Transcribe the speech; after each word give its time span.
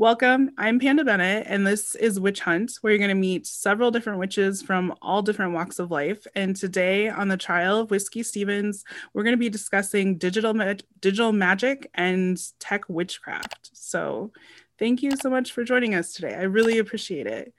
Welcome. 0.00 0.52
I'm 0.56 0.78
Panda 0.78 1.04
Bennett, 1.04 1.48
and 1.48 1.66
this 1.66 1.96
is 1.96 2.20
Witch 2.20 2.38
Hunt, 2.38 2.78
where 2.80 2.92
you're 2.92 2.98
going 2.98 3.08
to 3.08 3.16
meet 3.16 3.48
several 3.48 3.90
different 3.90 4.20
witches 4.20 4.62
from 4.62 4.94
all 5.02 5.22
different 5.22 5.54
walks 5.54 5.80
of 5.80 5.90
life. 5.90 6.24
And 6.36 6.54
today 6.54 7.08
on 7.08 7.26
the 7.26 7.36
trial 7.36 7.80
of 7.80 7.90
Whiskey 7.90 8.22
Stevens, 8.22 8.84
we're 9.12 9.24
going 9.24 9.32
to 9.32 9.36
be 9.36 9.48
discussing 9.48 10.16
digital 10.16 10.54
ma- 10.54 10.74
digital 11.00 11.32
magic 11.32 11.90
and 11.94 12.40
tech 12.60 12.88
witchcraft. 12.88 13.70
So, 13.72 14.30
thank 14.78 15.02
you 15.02 15.10
so 15.20 15.30
much 15.30 15.50
for 15.50 15.64
joining 15.64 15.96
us 15.96 16.12
today. 16.12 16.36
I 16.36 16.42
really 16.42 16.78
appreciate 16.78 17.26
it. 17.26 17.52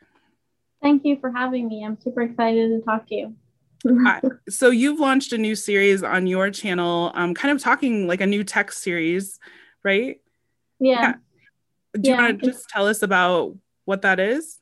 Thank 0.81 1.03
you 1.03 1.17
for 1.19 1.33
having 1.33 1.67
me. 1.67 1.83
I'm 1.83 1.99
super 1.99 2.21
excited 2.21 2.69
to 2.69 2.79
talk 2.85 3.05
to 3.07 3.15
you. 3.15 3.35
uh, 4.07 4.21
so 4.47 4.69
you've 4.69 5.01
launched 5.01 5.33
a 5.33 5.37
new 5.37 5.55
series 5.55 6.03
on 6.03 6.25
your 6.25 6.51
channel, 6.51 7.11
um, 7.15 7.33
kind 7.33 7.53
of 7.53 7.61
talking 7.61 8.07
like 8.07 8.21
a 8.21 8.25
new 8.25 8.45
tech 8.45 8.71
series, 8.71 9.39
right? 9.83 10.21
Yeah. 10.79 11.01
yeah. 11.01 11.13
Do 11.93 12.09
you 12.09 12.15
want 12.15 12.39
to 12.39 12.45
just 12.45 12.69
tell 12.69 12.87
us 12.87 13.01
about 13.01 13.55
what 13.85 14.01
that 14.03 14.19
is? 14.19 14.59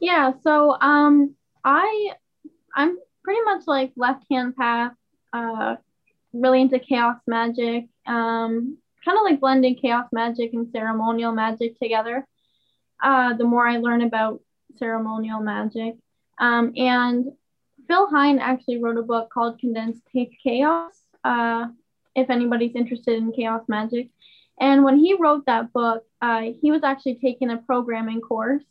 Yeah. 0.00 0.32
So 0.42 0.76
um, 0.80 1.34
I 1.64 2.12
I'm 2.74 2.98
pretty 3.22 3.40
much 3.42 3.62
like 3.66 3.92
left 3.96 4.24
hand 4.30 4.56
path, 4.56 4.92
uh, 5.32 5.76
really 6.32 6.62
into 6.62 6.78
chaos 6.78 7.16
magic, 7.26 7.86
um, 8.06 8.78
kind 9.04 9.18
of 9.18 9.24
like 9.24 9.40
blending 9.40 9.76
chaos 9.76 10.08
magic 10.12 10.52
and 10.52 10.68
ceremonial 10.72 11.32
magic 11.32 11.78
together. 11.78 12.26
Uh, 13.02 13.34
the 13.34 13.44
more 13.44 13.66
I 13.66 13.78
learn 13.78 14.02
about 14.02 14.40
ceremonial 14.76 15.40
magic, 15.40 15.94
um, 16.38 16.72
and 16.76 17.26
Phil 17.86 18.08
Hine 18.08 18.38
actually 18.38 18.82
wrote 18.82 18.98
a 18.98 19.02
book 19.02 19.30
called 19.30 19.58
Condensed 19.58 20.02
Take 20.12 20.36
Chaos. 20.42 20.92
Uh, 21.22 21.66
if 22.14 22.30
anybody's 22.30 22.74
interested 22.74 23.18
in 23.18 23.32
chaos 23.32 23.62
magic, 23.68 24.08
and 24.58 24.84
when 24.84 24.98
he 24.98 25.14
wrote 25.14 25.46
that 25.46 25.72
book, 25.72 26.04
uh, 26.20 26.42
he 26.60 26.70
was 26.70 26.84
actually 26.84 27.16
taking 27.16 27.50
a 27.50 27.56
programming 27.58 28.20
course. 28.20 28.64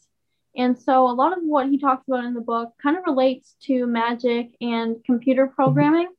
And 0.56 0.78
so 0.78 1.10
a 1.10 1.14
lot 1.14 1.36
of 1.36 1.44
what 1.44 1.68
he 1.68 1.80
talks 1.80 2.08
about 2.08 2.26
in 2.26 2.34
the 2.34 2.42
book 2.42 2.74
kind 2.82 2.96
of 2.98 3.04
relates 3.06 3.56
to 3.64 3.88
magic 3.88 4.56
and 4.62 5.04
computer 5.04 5.48
programming. 5.48 6.10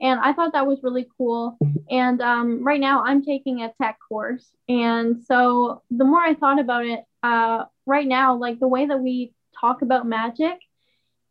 And 0.00 0.20
I 0.20 0.32
thought 0.32 0.52
that 0.52 0.66
was 0.66 0.82
really 0.82 1.06
cool. 1.16 1.58
And 1.90 2.20
um, 2.20 2.64
right 2.64 2.80
now 2.80 3.02
I'm 3.04 3.24
taking 3.24 3.62
a 3.62 3.72
tech 3.80 3.98
course. 4.08 4.46
And 4.68 5.22
so 5.24 5.82
the 5.90 6.04
more 6.04 6.20
I 6.20 6.34
thought 6.34 6.58
about 6.58 6.86
it, 6.86 7.04
uh, 7.22 7.64
right 7.86 8.06
now, 8.06 8.36
like 8.36 8.58
the 8.60 8.68
way 8.68 8.86
that 8.86 9.00
we 9.00 9.32
talk 9.58 9.82
about 9.82 10.06
magic 10.06 10.58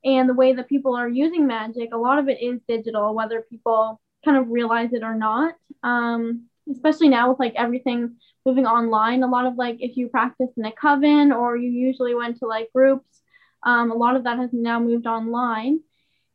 and 0.04 0.30
the 0.30 0.34
way 0.34 0.54
that 0.54 0.70
people 0.70 0.95
are 0.95 1.10
using 1.10 1.48
magic, 1.48 1.89
a 1.94 1.98
lot 1.98 2.20
of 2.20 2.30
it 2.30 2.42
is 2.42 2.60
digital, 2.67 3.14
whether 3.14 3.42
people 3.42 4.00
kind 4.23 4.38
of 4.38 4.50
realize 4.50 4.94
it 4.94 5.04
or 5.04 5.16
not. 5.16 5.56
Um, 5.84 6.45
especially 6.71 7.09
now 7.09 7.30
with 7.30 7.39
like 7.39 7.53
everything 7.55 8.16
moving 8.45 8.66
online 8.66 9.23
a 9.23 9.27
lot 9.27 9.45
of 9.45 9.55
like 9.55 9.77
if 9.80 9.97
you 9.97 10.08
practice 10.08 10.49
in 10.58 10.66
a 10.66 10.71
coven 10.71 11.31
or 11.31 11.55
you 11.58 11.69
usually 11.69 12.16
went 12.16 12.38
to 12.38 12.45
like 12.45 12.69
groups 12.73 13.21
um, 13.63 13.91
a 13.91 13.95
lot 13.95 14.16
of 14.16 14.25
that 14.25 14.38
has 14.38 14.52
now 14.53 14.80
moved 14.80 15.08
online. 15.08 15.80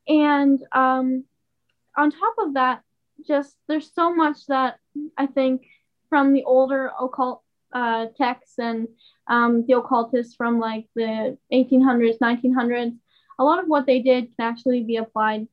And 0.08 0.60
um, 0.72 1.24
on 1.96 2.10
top 2.10 2.34
of 2.38 2.54
that 2.54 2.82
just 3.26 3.56
there's 3.68 3.92
so 3.92 4.14
much 4.14 4.46
that 4.46 4.76
i 5.18 5.26
think 5.26 5.66
from 6.08 6.32
the 6.32 6.44
older 6.44 6.90
occult 6.98 7.42
uh, 7.72 8.06
texts 8.16 8.58
and 8.58 8.88
um, 9.28 9.64
the 9.66 9.74
occultists 9.74 10.34
from 10.34 10.58
like 10.58 10.86
the 10.96 11.36
1800s 11.52 12.18
1900s 12.18 12.96
a 13.38 13.44
lot 13.44 13.62
of 13.62 13.66
what 13.68 13.86
they 13.86 14.00
did 14.00 14.24
can 14.36 14.46
actually 14.46 14.82
be 14.82 14.96
applied 14.96 15.46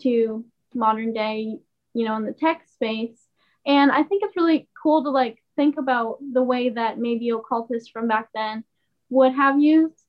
to 0.00 0.44
modern 0.74 1.12
day 1.12 1.58
you 1.94 2.04
know 2.04 2.16
in 2.16 2.24
the 2.24 2.32
tech 2.32 2.66
space 2.68 3.25
and 3.66 3.90
I 3.90 4.04
think 4.04 4.22
it's 4.24 4.36
really 4.36 4.68
cool 4.80 5.02
to 5.02 5.10
like 5.10 5.42
think 5.56 5.76
about 5.76 6.18
the 6.20 6.42
way 6.42 6.68
that 6.68 6.98
maybe 6.98 7.30
occultists 7.30 7.88
from 7.88 8.06
back 8.06 8.28
then 8.32 8.62
would 9.10 9.32
have 9.34 9.60
used 9.60 10.00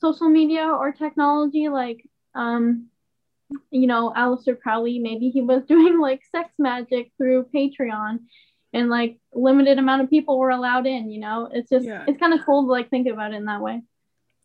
social 0.00 0.28
media 0.28 0.66
or 0.66 0.90
technology. 0.92 1.68
Like, 1.68 2.04
um, 2.34 2.88
you 3.70 3.86
know, 3.86 4.12
Aleister 4.16 4.58
Crowley, 4.58 4.98
maybe 4.98 5.30
he 5.30 5.40
was 5.40 5.62
doing 5.68 6.00
like 6.00 6.22
sex 6.32 6.50
magic 6.58 7.12
through 7.16 7.48
Patreon 7.54 8.18
and 8.72 8.90
like 8.90 9.18
limited 9.32 9.78
amount 9.78 10.02
of 10.02 10.10
people 10.10 10.36
were 10.36 10.50
allowed 10.50 10.86
in, 10.86 11.08
you 11.08 11.20
know, 11.20 11.48
it's 11.52 11.70
just, 11.70 11.86
yeah. 11.86 12.04
it's 12.08 12.18
kind 12.18 12.34
of 12.34 12.44
cool 12.44 12.64
to 12.64 12.70
like 12.70 12.90
think 12.90 13.06
about 13.06 13.32
it 13.32 13.36
in 13.36 13.44
that 13.44 13.60
way. 13.60 13.80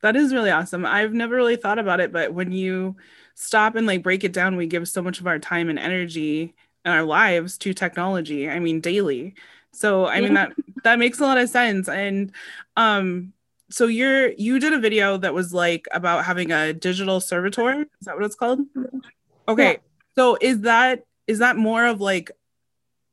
That 0.01 0.16
is 0.16 0.34
really 0.34 0.51
awesome. 0.51 0.86
I've 0.86 1.13
never 1.13 1.36
really 1.36 1.56
thought 1.56 1.80
about 1.80 2.00
it, 2.00 2.13
but 2.13 2.34
when 2.34 2.51
you 2.51 2.96
stop 3.34 3.75
and 3.75 3.88
like 3.88 4.03
break 4.03 4.24
it 4.24 4.31
down, 4.31 4.56
we 4.56 4.68
give 4.68 4.88
so 4.88 5.01
much 5.01 5.19
of 5.19 5.25
our 5.25 5.40
time 5.40 5.69
and 5.69 5.80
energy 5.80 6.53
our 6.89 7.03
lives 7.03 7.57
to 7.59 7.73
technology 7.73 8.50
i 8.50 8.59
mean 8.59 8.81
daily. 8.81 9.35
So 9.72 10.07
i 10.07 10.19
mean 10.19 10.33
that 10.33 10.53
that 10.83 11.00
makes 11.00 11.19
a 11.19 11.23
lot 11.23 11.38
of 11.38 11.50
sense. 11.50 11.88
And 11.88 12.31
um 12.75 13.33
so 13.69 13.85
you're 13.85 14.31
you 14.31 14.59
did 14.59 14.73
a 14.73 14.79
video 14.79 15.17
that 15.17 15.33
was 15.33 15.53
like 15.53 15.88
about 15.91 16.25
having 16.25 16.51
a 16.51 16.73
digital 16.73 17.22
servitor? 17.22 17.81
Is 17.81 18.05
that 18.05 18.16
what 18.16 18.25
it's 18.25 18.35
called? 18.35 18.61
Okay. 19.47 19.73
Yeah. 19.73 19.77
so 20.16 20.38
is 20.41 20.61
that 20.61 21.03
is 21.27 21.39
that 21.39 21.55
more 21.55 21.85
of 21.85 22.01
like 22.01 22.31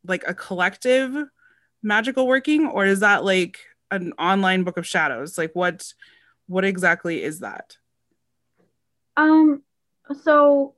like 0.07 0.25
a 0.27 0.35
collective 0.35 1.15
magical 1.83 2.27
working 2.27 2.67
or 2.67 2.87
is 2.87 3.01
that 3.01 3.25
like 3.25 3.59
an 3.91 4.13
online 4.19 4.65
book 4.65 4.77
of 4.77 4.87
shadows? 4.87 5.37
Like 5.37 5.55
what 5.55 5.93
what 6.47 6.65
exactly 6.65 7.23
is 7.23 7.41
that? 7.41 7.77
Um 9.17 9.63
so 10.23 10.75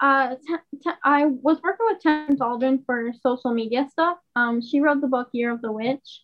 uh, 0.00 0.36
t- 0.46 0.78
t- 0.82 0.90
I 1.04 1.26
was 1.26 1.60
working 1.62 1.86
with 1.88 2.00
Temperance 2.00 2.40
Alden 2.40 2.82
for 2.86 3.12
social 3.22 3.52
media 3.52 3.86
stuff. 3.90 4.18
Um, 4.34 4.62
she 4.62 4.80
wrote 4.80 5.00
the 5.00 5.06
book 5.06 5.28
Year 5.32 5.52
of 5.52 5.60
the 5.60 5.72
Witch, 5.72 6.22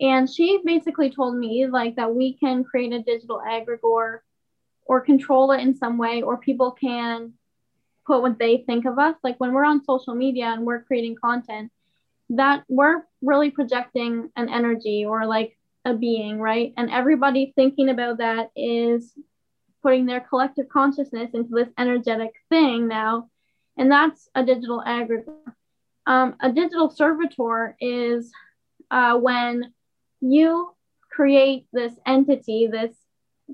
and 0.00 0.28
she 0.28 0.60
basically 0.64 1.10
told 1.10 1.36
me 1.36 1.66
like 1.66 1.96
that 1.96 2.14
we 2.14 2.34
can 2.34 2.64
create 2.64 2.92
a 2.92 3.02
digital 3.02 3.40
egregore 3.46 4.20
or 4.86 5.00
control 5.00 5.52
it 5.52 5.60
in 5.60 5.76
some 5.76 5.98
way, 5.98 6.22
or 6.22 6.38
people 6.38 6.72
can 6.72 7.34
put 8.06 8.22
what 8.22 8.38
they 8.38 8.64
think 8.66 8.84
of 8.84 8.98
us. 8.98 9.14
Like 9.22 9.38
when 9.38 9.52
we're 9.52 9.64
on 9.64 9.84
social 9.84 10.14
media 10.14 10.46
and 10.46 10.64
we're 10.64 10.82
creating 10.82 11.16
content, 11.22 11.70
that 12.30 12.64
we're 12.68 13.02
really 13.20 13.50
projecting 13.50 14.30
an 14.36 14.48
energy 14.48 15.04
or 15.04 15.26
like 15.26 15.56
a 15.84 15.94
being, 15.94 16.38
right? 16.38 16.72
And 16.76 16.90
everybody 16.90 17.52
thinking 17.54 17.88
about 17.88 18.18
that 18.18 18.50
is 18.56 19.12
putting 19.82 20.06
their 20.06 20.20
collective 20.20 20.68
consciousness 20.68 21.30
into 21.34 21.50
this 21.54 21.68
energetic 21.78 22.32
thing 22.48 22.88
now, 22.88 23.28
and 23.76 23.90
that's 23.90 24.28
a 24.34 24.44
digital 24.44 24.82
egregore. 24.86 25.54
Um, 26.06 26.34
a 26.40 26.50
digital 26.50 26.90
servitor 26.90 27.76
is 27.80 28.30
uh, 28.90 29.16
when 29.16 29.72
you 30.20 30.74
create 31.10 31.66
this 31.72 31.92
entity, 32.06 32.66
this 32.66 32.94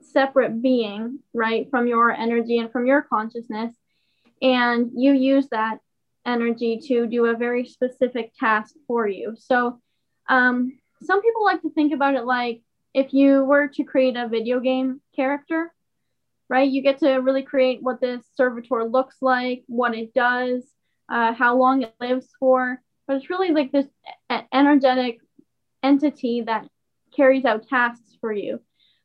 separate 0.01 0.63
being, 0.63 1.21
right, 1.35 1.69
from 1.71 1.87
your 1.87 2.11
energy 2.11 2.59
and 2.59 2.71
from 2.71 2.87
your 2.87 3.03
consciousness, 3.03 3.75
and 4.41 4.91
you 4.95 5.13
use 5.13 5.49
that 5.49 5.79
energy 6.25 6.79
to 6.89 7.07
do 7.07 7.27
a 7.27 7.37
very 7.37 7.65
specific 7.65 8.33
task 8.39 8.75
for 8.87 9.09
you. 9.09 9.35
So, 9.39 9.81
um, 10.29 10.79
some 11.03 11.23
people 11.23 11.45
like 11.45 11.63
to 11.63 11.71
think 11.71 11.93
about 11.93 12.15
it 12.15 12.25
like 12.25 12.63
if 12.95 13.13
you 13.13 13.45
were 13.45 13.69
to 13.69 13.85
create 13.85 14.17
a 14.17 14.29
video 14.29 14.61
game 14.61 15.01
character, 15.15 15.73
right? 16.49 16.69
You 16.69 16.83
get 16.83 16.99
to 16.99 17.15
really 17.17 17.43
create 17.43 17.83
what 17.83 18.01
this 18.01 18.23
servitor 18.35 18.85
looks 18.85 19.17
like, 19.21 19.65
what 19.67 19.95
it 19.95 20.15
does, 20.15 20.65
uh, 21.09 21.33
how 21.33 21.57
long 21.57 21.83
it 21.83 21.95
lives 22.01 22.29
for. 22.39 22.81
But 23.07 23.17
it's 23.17 23.31
really 23.31 23.51
like 23.51 23.73
this 23.73 23.87
energetic 24.53 25.21
entity 25.83 26.43
that 26.43 26.69
carries 27.15 27.45
out 27.45 27.69
tasks 27.69 28.17
for 28.21 28.33
you. 28.33 28.61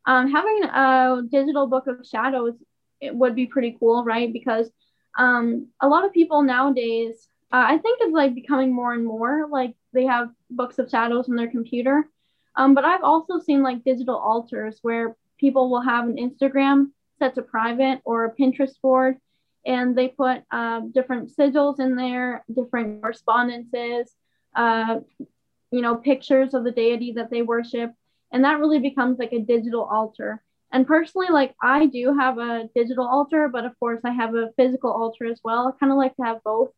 Um, 0.06 0.30
having 0.30 0.63
a 0.63 1.22
digital 1.30 1.68
book 1.68 1.88
of 1.88 2.06
shadows 2.06 2.56
it 3.04 3.13
would 3.13 3.36
be 3.36 3.45
pretty 3.45 3.75
cool, 3.80 4.04
right? 4.04 4.31
Because 4.31 4.69
um, 5.18 5.68
a 5.81 5.88
lot 5.88 6.06
of 6.06 6.13
people 6.13 6.42
nowadays, 6.42 7.28
uh, 7.51 7.66
I 7.68 7.78
think 7.78 8.00
it's 8.01 8.13
like 8.13 8.34
becoming 8.34 8.74
more 8.74 8.94
and 8.94 9.06
more 9.06 9.48
like 9.51 9.75
they 9.92 10.06
have 10.06 10.30
books 10.50 10.80
of 10.80 10.90
shadows 10.90 11.28
on 11.30 11.36
their 11.36 11.50
computer. 11.50 12.10
Um, 12.56 12.74
but 12.74 12.86
I've 12.86 13.04
also 13.04 13.40
seen 13.40 13.62
like 13.62 13.84
digital 13.84 14.16
altars 14.16 14.80
where 14.81 15.16
people 15.38 15.69
will 15.69 15.81
have 15.81 16.06
an 16.06 16.16
Instagram 16.16 16.92
set 17.19 17.36
to 17.36 17.42
private 17.42 18.01
or 18.06 18.25
a 18.25 18.36
Pinterest 18.36 18.80
board. 18.81 19.18
And 19.65 19.95
they 19.98 20.10
put 20.10 20.44
uh, 20.51 20.81
different 20.94 21.31
sigils 21.36 21.80
in 21.80 21.95
there, 21.95 22.44
different 22.54 23.01
correspondences, 23.01 24.13
uh, 24.56 25.00
you 25.71 25.81
know, 25.81 25.95
pictures 25.95 26.54
of 26.54 26.63
the 26.63 26.71
deity 26.71 27.13
that 27.13 27.30
they 27.31 27.42
worship. 27.42 27.92
And 28.31 28.44
that 28.44 28.60
really 28.60 28.80
becomes 28.80 29.19
like 29.19 29.31
a 29.31 29.39
digital 29.39 29.83
altar. 29.83 30.44
And 30.71 30.88
personally, 30.88 31.27
like 31.30 31.56
I 31.62 31.86
do 31.86 32.18
have 32.18 32.39
a 32.39 32.68
digital 32.75 33.07
altar, 33.07 33.48
but 33.48 33.63
of 33.63 33.80
course 33.80 34.01
I 34.04 34.12
have 34.12 34.33
a 34.33 34.50
physical 34.57 34.92
altar 34.92 35.25
as 35.25 35.39
well. 35.44 35.68
I 35.68 35.80
kind 35.80 35.92
of 35.92 35.98
like 35.98 36.16
to 36.16 36.24
have 36.24 36.44
both 36.44 36.71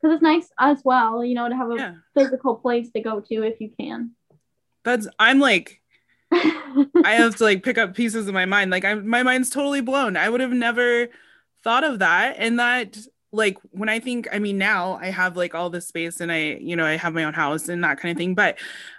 because 0.00 0.14
it's 0.14 0.22
nice 0.22 0.48
as 0.58 0.80
well, 0.84 1.24
you 1.24 1.34
know, 1.34 1.48
to 1.48 1.56
have 1.56 1.70
a 1.70 1.76
yeah. 1.76 1.94
physical 2.14 2.54
place 2.54 2.90
to 2.92 3.00
go 3.00 3.20
to 3.20 3.42
if 3.42 3.60
you 3.60 3.70
can. 3.78 4.12
That's 4.84 5.08
I'm 5.18 5.40
like 5.40 5.79
I 6.32 7.14
have 7.14 7.36
to 7.36 7.44
like 7.44 7.62
pick 7.62 7.78
up 7.78 7.94
pieces 7.94 8.28
of 8.28 8.34
my 8.34 8.46
mind. 8.46 8.70
Like 8.70 8.84
I 8.84 8.94
my 8.94 9.22
mind's 9.22 9.50
totally 9.50 9.80
blown. 9.80 10.16
I 10.16 10.28
would 10.28 10.40
have 10.40 10.52
never 10.52 11.08
thought 11.62 11.84
of 11.84 11.98
that. 11.98 12.36
And 12.38 12.58
that 12.58 12.98
like 13.32 13.58
when 13.70 13.88
I 13.88 14.00
think, 14.00 14.28
I 14.32 14.38
mean, 14.38 14.58
now 14.58 14.98
I 15.00 15.06
have 15.06 15.36
like 15.36 15.54
all 15.54 15.70
this 15.70 15.86
space 15.86 16.20
and 16.20 16.32
I, 16.32 16.58
you 16.60 16.76
know, 16.76 16.84
I 16.84 16.96
have 16.96 17.14
my 17.14 17.24
own 17.24 17.34
house 17.34 17.68
and 17.68 17.82
that 17.84 17.98
kind 17.98 18.10
of 18.10 18.18
thing. 18.18 18.34
But 18.34 18.58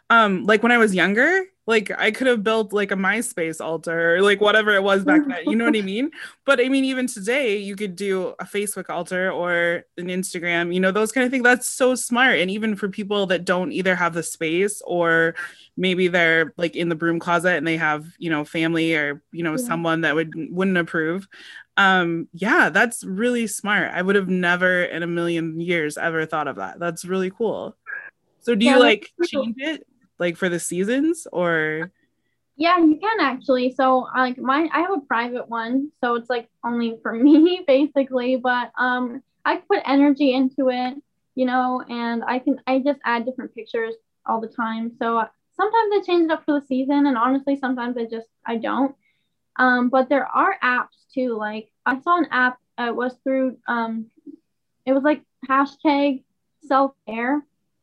um, 0.10 0.46
like 0.46 0.64
when 0.64 0.72
I 0.72 0.78
was 0.78 0.96
younger, 0.96 1.44
like 1.68 1.92
I 1.98 2.12
could 2.12 2.28
have 2.28 2.44
built 2.44 2.74
like 2.74 2.92
a 2.92 2.96
MySpace 2.96 3.62
altar 3.62 4.16
or 4.16 4.22
like 4.22 4.42
whatever 4.42 4.72
it 4.72 4.82
was 4.82 5.04
back 5.04 5.22
then. 5.28 5.44
You 5.46 5.56
know 5.56 5.66
what 5.66 5.78
I 5.78 5.82
mean? 5.84 6.10
But 6.46 6.60
I 6.60 6.70
mean, 6.70 6.86
even 6.86 7.06
today, 7.06 7.58
you 7.58 7.76
could 7.76 7.96
do 7.96 8.30
a 8.40 8.46
Facebook 8.46 8.90
altar 8.90 9.32
or 9.32 9.84
an 9.98 10.08
Instagram, 10.08 10.74
you 10.74 10.80
know, 10.80 10.92
those 10.92 11.12
kind 11.12 11.24
of 11.24 11.32
things. 11.32 11.44
That's 11.44 11.68
so 11.68 11.94
smart. 11.94 12.40
And 12.40 12.50
even 12.50 12.76
for 12.76 12.90
people 12.90 13.28
that 13.28 13.46
don't 13.46 13.72
either 13.72 13.96
have 13.96 14.14
the 14.14 14.24
space 14.24 14.82
or 14.86 15.36
maybe 15.78 16.08
they're 16.08 16.54
like 16.58 16.76
in 16.76 16.90
the 16.90 16.96
broom 16.96 17.20
closet 17.20 17.58
and 17.58 17.68
they 17.68 17.78
have, 17.78 18.06
you 18.18 18.32
know, 18.32 18.44
family 18.44 18.96
or, 18.96 19.22
you 19.32 19.44
know, 19.44 19.52
yeah. 19.52 19.66
someone 19.66 20.02
that 20.02 20.16
would 20.16 20.34
wouldn't 20.50 20.78
approve. 20.78 21.28
Um, 21.78 22.28
yeah, 22.34 22.70
that's 22.70 23.04
really 23.04 23.46
smart. 23.46 23.92
I 23.94 24.02
would 24.02 24.16
have 24.16 24.30
never 24.30 24.84
in 24.84 25.04
a 25.04 25.08
million 25.08 25.62
years 25.62 25.98
ever 25.98 26.26
thought 26.26 26.48
of 26.48 26.56
that. 26.56 26.80
That's 26.80 27.06
really 27.06 27.30
cool. 27.30 27.78
So 28.40 28.56
do 28.56 28.66
you 28.66 28.80
like 28.80 29.12
change 29.24 29.58
it 29.60 29.86
like 30.22 30.38
for 30.38 30.48
the 30.48 30.60
seasons 30.60 31.28
or? 31.34 31.92
Yeah 32.56 32.78
you 32.78 32.98
can 32.98 33.20
actually. 33.20 33.74
So 33.74 34.08
like 34.16 34.38
my 34.38 34.70
i 34.72 34.80
have 34.82 34.92
a 34.92 35.02
private 35.02 35.50
one 35.50 35.92
so 36.00 36.16
it's 36.16 36.30
like 36.30 36.48
only 36.64 37.00
for 37.02 37.14
me 37.28 37.64
basically 37.68 38.38
but 38.38 38.72
um 38.78 39.22
i 39.44 39.58
put 39.58 39.80
energy 39.86 40.34
into 40.34 40.70
it 40.70 40.94
you 41.34 41.46
know 41.46 41.84
and 41.90 42.24
i 42.28 42.38
can 42.38 42.62
i 42.68 42.78
just 42.78 43.00
add 43.04 43.26
different 43.26 43.54
pictures 43.56 43.96
all 44.28 44.40
the 44.40 44.48
time. 44.48 44.92
So 45.00 45.26
sometimes 45.58 45.92
i 45.94 46.02
change 46.06 46.26
it 46.26 46.32
up 46.32 46.46
for 46.46 46.60
the 46.60 46.66
season 46.68 47.08
and 47.08 47.18
honestly 47.18 47.58
sometimes 47.58 47.98
i 47.98 48.06
just 48.06 48.28
i 48.46 48.56
don't. 48.56 48.96
Um 49.58 49.90
but 49.90 50.08
there 50.08 50.28
are 50.28 50.56
apps 50.64 51.10
too. 51.14 51.36
Like 51.36 51.72
i 51.86 52.00
saw 52.00 52.18
an 52.18 52.28
app 52.32 52.60
uh, 52.80 52.90
it 52.90 52.96
was 52.96 53.16
through 53.24 53.58
um 53.68 54.06
it 54.86 54.94
was 54.94 55.04
like 55.04 55.24
hashtag 55.50 56.24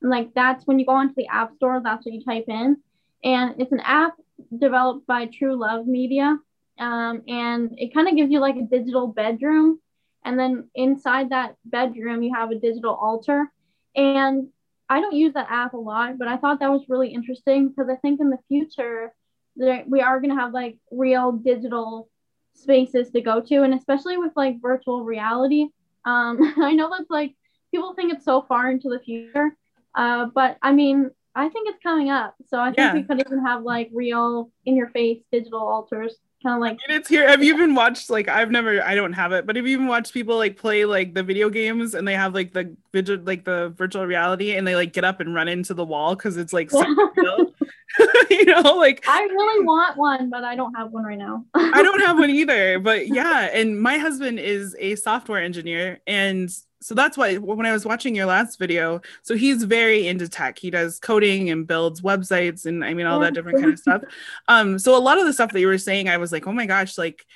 self-care 0.03 0.11
like 0.11 0.35
that's 0.35 0.67
when 0.67 0.79
you 0.79 0.87
go 0.87 0.93
onto 0.93 1.15
the 1.15 1.29
app 1.29 1.55
store, 1.57 1.81
that's 1.83 2.05
what 2.05 2.15
you 2.15 2.25
type 2.25 2.45
in. 2.49 2.77
And 3.25 3.61
it's 3.61 3.73
an 3.73 3.81
app 3.81 4.15
developed 4.57 5.07
by 5.07 5.27
True 5.27 5.57
Love 5.57 5.87
Media. 5.87 6.39
Um, 6.79 7.23
and 7.27 7.75
it 7.77 7.93
kind 7.93 8.09
of 8.09 8.17
gives 8.17 8.31
you 8.31 8.41
like 8.41 8.57
a 8.57 8.63
digital 8.63 9.09
bedroom. 9.09 9.81
And 10.25 10.39
then 10.39 10.69
inside 10.75 11.31
that 11.31 11.57
bedroom, 11.65 12.23
you 12.23 12.35
have 12.35 12.51
a 12.51 12.59
digital 12.59 12.95
altar. 12.95 13.51
And 13.97 14.49
I 14.89 15.01
don't 15.01 15.15
use 15.15 15.35
that 15.35 15.51
app 15.51 15.75
a 15.75 15.79
lot, 15.79 16.19
but 16.19 16.29
I 16.29 16.37
thought 16.37 16.61
that 16.61 16.71
was 16.71 16.89
really 16.89 17.09
interesting 17.09 17.69
because 17.69 17.91
I 17.91 17.97
think 17.97 18.21
in 18.21 18.31
the 18.31 18.39
future, 18.49 19.13
there, 19.57 19.85
we 19.87 20.01
are 20.01 20.21
going 20.21 20.35
to 20.35 20.41
have 20.41 20.53
like 20.53 20.79
real 20.91 21.33
digital 21.33 22.09
spaces 22.55 23.11
to 23.11 23.21
go 23.21 23.41
to. 23.41 23.63
And 23.63 23.75
especially 23.75 24.17
with 24.17 24.33
like 24.37 24.63
virtual 24.63 25.05
reality. 25.05 25.69
Um, 26.05 26.55
I 26.63 26.75
know 26.75 26.91
that's 26.91 27.11
like 27.11 27.35
people 27.71 27.95
think 27.95 28.13
it's 28.13 28.25
so 28.25 28.43
far 28.43 28.71
into 28.71 28.89
the 28.89 29.01
future, 29.01 29.57
uh, 29.99 30.27
but 30.33 30.57
I 30.63 30.73
mean, 30.73 31.11
I 31.35 31.49
think 31.49 31.69
it's 31.69 31.83
coming 31.83 32.09
up. 32.09 32.37
So 32.49 32.61
I 32.61 32.67
think 32.67 32.79
yeah. 32.79 32.95
we 32.95 33.03
could 33.03 33.21
even 33.21 33.45
have 33.45 33.65
like 33.65 33.91
real 33.93 34.51
in 34.65 34.77
your 34.77 34.89
face 34.91 35.19
digital 35.33 35.61
altars. 35.61 36.15
Kind 36.41 36.55
of 36.55 36.61
like 36.61 36.79
it's 36.89 37.09
here. 37.09 37.29
Have 37.29 37.43
you 37.43 37.53
even 37.53 37.75
watched 37.75 38.09
like 38.09 38.29
I've 38.29 38.53
never 38.53 38.81
I 38.81 38.95
don't 38.95 39.13
have 39.13 39.33
it, 39.33 39.45
but 39.45 39.57
have 39.57 39.67
you 39.67 39.73
even 39.73 39.89
watched 39.89 40.15
people 40.15 40.37
like 40.37 40.57
play 40.57 40.85
like 40.85 41.15
the 41.15 41.25
video 41.25 41.51
games 41.51 41.95
and 41.95 42.07
they 42.07 42.15
have 42.15 42.33
like 42.33 42.53
the 42.53 42.77
video 42.93 43.19
like 43.19 43.45
the 43.45 43.75
virtual 43.77 44.07
reality 44.07 44.55
and 44.55 44.65
they 44.65 44.77
like 44.77 44.93
get 44.93 45.03
up 45.03 45.19
and 45.19 45.35
run 45.35 45.49
into 45.49 45.75
the 45.75 45.85
wall 45.85 46.15
because 46.15 46.37
it's 46.37 46.53
like 46.53 46.71
you 48.31 48.45
know, 48.45 48.77
like 48.77 49.05
I 49.09 49.23
really 49.23 49.65
want 49.65 49.97
one, 49.97 50.31
but 50.31 50.45
I 50.45 50.57
don't 50.57 50.75
have 50.75 50.91
one 50.93 51.05
right 51.05 51.19
now. 51.19 51.45
I 51.55 51.83
don't 51.83 52.01
have 52.01 52.19
one 52.19 52.31
either, 52.31 52.79
but 52.79 53.09
yeah. 53.09 53.49
And 53.53 53.81
my 53.81 53.99
husband 53.99 54.39
is 54.39 54.77
a 54.79 54.95
software 54.97 55.43
engineer, 55.43 56.01
and 56.07 56.51
so 56.81 56.95
that's 56.95 57.17
why 57.17 57.37
when 57.37 57.67
I 57.67 57.73
was 57.73 57.85
watching 57.85 58.15
your 58.15 58.27
last 58.27 58.59
video, 58.59 59.01
so 59.23 59.37
he's 59.37 59.65
very 59.65 60.07
into 60.07 60.29
tech. 60.29 60.59
He 60.59 60.71
does 60.71 61.01
coding 61.01 61.51
and 61.51 61.67
builds 61.67 62.03
websites 62.03 62.67
and 62.67 62.85
I 62.85 62.95
mean 62.95 63.07
all 63.07 63.21
that 63.21 63.35
different 63.35 63.61
kind 63.61 63.73
of 63.73 63.79
stuff. 63.79 64.03
Um, 64.49 64.79
so 64.79 64.97
a 64.97 64.99
lot 64.99 65.19
of 65.19 65.27
the 65.27 65.33
stuff 65.33 65.53
that 65.53 65.61
you 65.61 65.67
were 65.67 65.79
saying, 65.79 66.09
I 66.09 66.17
was 66.17 66.33
like, 66.33 66.47
oh 66.47 66.53
my 66.53 66.67
gosh, 66.67 66.97
like 66.97 67.27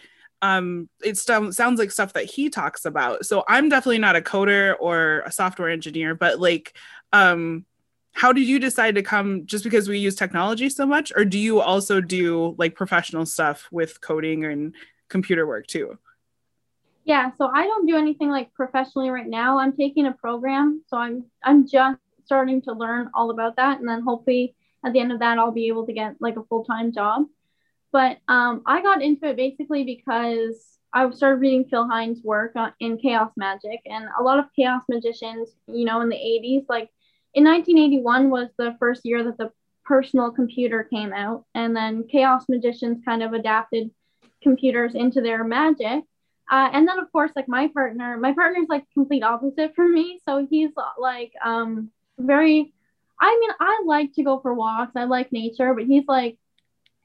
um, 0.41 0.89
it 1.05 1.17
st- 1.19 1.55
sounds 1.55 1.79
like 1.79 1.91
stuff 1.91 2.15
that 2.15 2.25
he 2.25 2.51
talks 2.51 2.85
about. 2.85 3.25
So 3.25 3.45
I'm 3.49 3.69
definitely 3.69 3.99
not 3.99 4.17
a 4.17 4.21
coder 4.21 4.75
or 4.81 5.21
a 5.21 5.33
software 5.33 5.69
engineer, 5.69 6.15
but 6.15 6.41
like, 6.41 6.77
um, 7.13 7.65
how 8.13 8.33
did 8.33 8.47
you 8.47 8.59
decide 8.59 8.95
to 8.95 9.03
come 9.03 9.47
just 9.47 9.65
because 9.65 9.89
we 9.89 9.99
use 9.99 10.15
technology 10.15 10.69
so 10.69 10.87
much, 10.87 11.13
or 11.17 11.25
do 11.25 11.39
you 11.39 11.61
also 11.61 12.01
do 12.01 12.55
like 12.59 12.75
professional 12.75 13.27
stuff 13.27 13.69
with 13.73 14.01
coding 14.01 14.45
and 14.45 14.75
computer 15.09 15.47
work 15.47 15.67
too? 15.67 15.99
Yeah, 17.05 17.33
so 17.37 17.51
I 17.53 17.65
don't 17.65 17.87
do 17.87 17.97
anything 17.97 18.31
like 18.31 18.53
professionally 18.55 19.11
right 19.11 19.27
now. 19.27 19.59
I'm 19.59 19.77
taking 19.77 20.07
a 20.07 20.13
program, 20.13 20.83
so 20.87 20.97
I'm 20.97 21.25
I'm 21.43 21.67
just 21.67 21.99
starting 22.25 22.63
to 22.63 22.73
learn 22.73 23.11
all 23.15 23.31
about 23.31 23.57
that, 23.57 23.81
and 23.81 23.89
then 23.89 24.03
hopefully 24.03 24.55
at 24.85 24.93
the 24.93 25.01
end 25.01 25.13
of 25.13 25.19
that, 25.21 25.39
I'll 25.39 25.53
be 25.53 25.69
able 25.69 25.87
to 25.87 25.93
get 25.93 26.17
like 26.21 26.37
a 26.37 26.45
full 26.45 26.65
time 26.65 26.93
job. 26.93 27.25
But 27.93 28.19
um, 28.29 28.63
I 28.67 28.83
got 28.83 29.03
into 29.03 29.27
it 29.29 29.37
basically 29.37 29.85
because 29.85 30.79
I 30.95 31.09
started 31.11 31.41
reading 31.41 31.65
Phil 31.65 31.89
Hine's 31.89 32.23
work 32.23 32.55
in 32.79 32.99
chaos 32.99 33.33
magic, 33.37 33.81
and 33.87 34.07
a 34.19 34.23
lot 34.23 34.39
of 34.39 34.45
chaos 34.55 34.83
magicians, 34.89 35.49
you 35.67 35.85
know, 35.85 36.03
in 36.03 36.09
the 36.09 36.17
80s, 36.17 36.67
like 36.69 36.91
in 37.35 37.45
1981 37.45 38.31
was 38.31 38.49
the 38.59 38.77
first 38.79 39.03
year 39.05 39.25
that 39.25 39.39
the 39.39 39.51
personal 39.85 40.31
computer 40.31 40.85
came 40.85 41.13
out, 41.13 41.45
and 41.55 41.75
then 41.75 42.05
chaos 42.09 42.45
magicians 42.49 43.03
kind 43.05 43.23
of 43.23 43.33
adapted 43.33 43.91
computers 44.43 44.95
into 44.95 45.21
their 45.21 45.45
magic 45.45 46.05
uh, 46.53 46.69
and 46.75 46.87
then 46.87 46.99
of 46.99 47.11
course, 47.13 47.33
like 47.35 47.49
my 47.49 47.69
partner, 47.69 48.19
my 48.19 48.35
partner's 48.35 48.69
like 48.69 48.85
complete 48.93 49.23
opposite 49.23 49.75
for 49.75 49.89
me. 49.89 50.21
So 50.29 50.47
he's 50.49 50.71
like 50.99 51.33
um 51.43 51.91
very 52.19 52.73
I 53.19 53.39
mean, 53.41 53.51
I 53.59 53.83
like 53.87 54.13
to 54.15 54.23
go 54.23 54.39
for 54.41 54.53
walks. 54.53 54.93
I 54.95 55.05
like 55.05 55.33
nature, 55.33 55.73
but 55.75 55.85
he's 55.85 56.05
like 56.07 56.37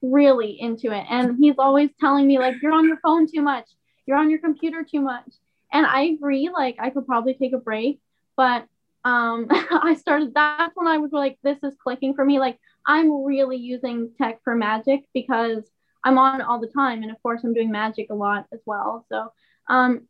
really 0.01 0.59
into 0.59 0.91
it. 0.91 1.05
And 1.09 1.37
he's 1.39 1.55
always 1.59 1.91
telling 1.99 2.27
me 2.27 2.39
like 2.39 2.55
you're 2.61 2.73
on 2.73 2.87
your 2.87 2.97
phone 2.97 3.25
too 3.31 3.41
much. 3.41 3.69
You're 4.05 4.17
on 4.17 4.29
your 4.29 4.39
computer 4.39 4.83
too 4.83 5.01
much. 5.01 5.31
And 5.71 5.85
I 5.85 6.01
agree, 6.01 6.49
like 6.49 6.75
I 6.79 6.89
could 6.89 7.05
probably 7.05 7.35
take 7.35 7.53
a 7.53 7.57
break, 7.57 8.01
but 8.35 8.65
um 9.07 9.47
I 9.49 9.95
started 9.99 10.33
that's 10.33 10.75
when 10.75 10.87
I 10.87 10.97
was 10.97 11.11
like 11.11 11.37
this 11.43 11.59
is 11.63 11.75
clicking 11.81 12.13
for 12.13 12.25
me. 12.25 12.39
Like 12.39 12.59
I'm 12.85 13.23
really 13.23 13.57
using 13.57 14.11
tech 14.17 14.39
for 14.43 14.55
magic 14.55 15.05
because 15.13 15.69
I'm 16.03 16.17
on 16.17 16.41
all 16.41 16.59
the 16.59 16.67
time, 16.67 17.03
and 17.03 17.11
of 17.11 17.21
course, 17.21 17.43
I'm 17.43 17.53
doing 17.53 17.71
magic 17.71 18.07
a 18.09 18.15
lot 18.15 18.45
as 18.53 18.61
well. 18.65 19.05
So, 19.09 19.31
um, 19.67 20.07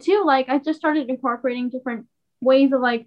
too, 0.00 0.22
like 0.24 0.48
I 0.48 0.58
just 0.58 0.78
started 0.78 1.08
incorporating 1.08 1.70
different 1.70 2.06
ways 2.40 2.72
of 2.72 2.80
like, 2.80 3.06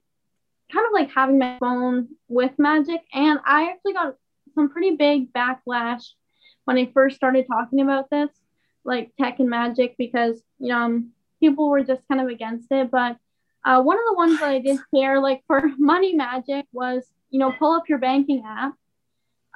kind 0.72 0.86
of 0.86 0.92
like 0.94 1.12
having 1.14 1.40
my 1.40 1.58
phone 1.60 2.10
with 2.28 2.52
magic, 2.58 3.02
and 3.14 3.40
I 3.46 3.70
actually 3.70 3.94
got 3.94 4.16
some 4.56 4.70
pretty 4.70 4.96
big 4.96 5.32
backlash 5.32 6.04
when 6.66 6.78
I 6.78 6.92
first 6.94 7.16
started 7.16 7.46
talking 7.48 7.80
about 7.80 8.10
this, 8.10 8.30
like 8.84 9.12
tech 9.20 9.40
and 9.40 9.50
magic, 9.50 9.96
because 9.98 10.42
you 10.60 10.70
know 10.70 10.80
um, 10.80 11.12
people 11.40 11.70
were 11.70 11.84
just 11.84 12.02
kind 12.10 12.20
of 12.20 12.28
against 12.28 12.72
it. 12.72 12.92
But 12.92 13.18
uh, 13.66 13.82
one 13.82 13.98
of 13.98 14.06
the 14.08 14.16
ones 14.16 14.40
that 14.40 14.50
I 14.50 14.60
did 14.60 14.80
share, 14.94 15.22
like 15.22 15.44
for 15.48 15.62
money 15.78 16.14
magic, 16.14 16.66
was 16.72 17.04
you 17.30 17.40
know 17.40 17.52
pull 17.52 17.74
up 17.74 17.90
your 17.90 18.00
banking 18.00 18.44
app 18.46 18.74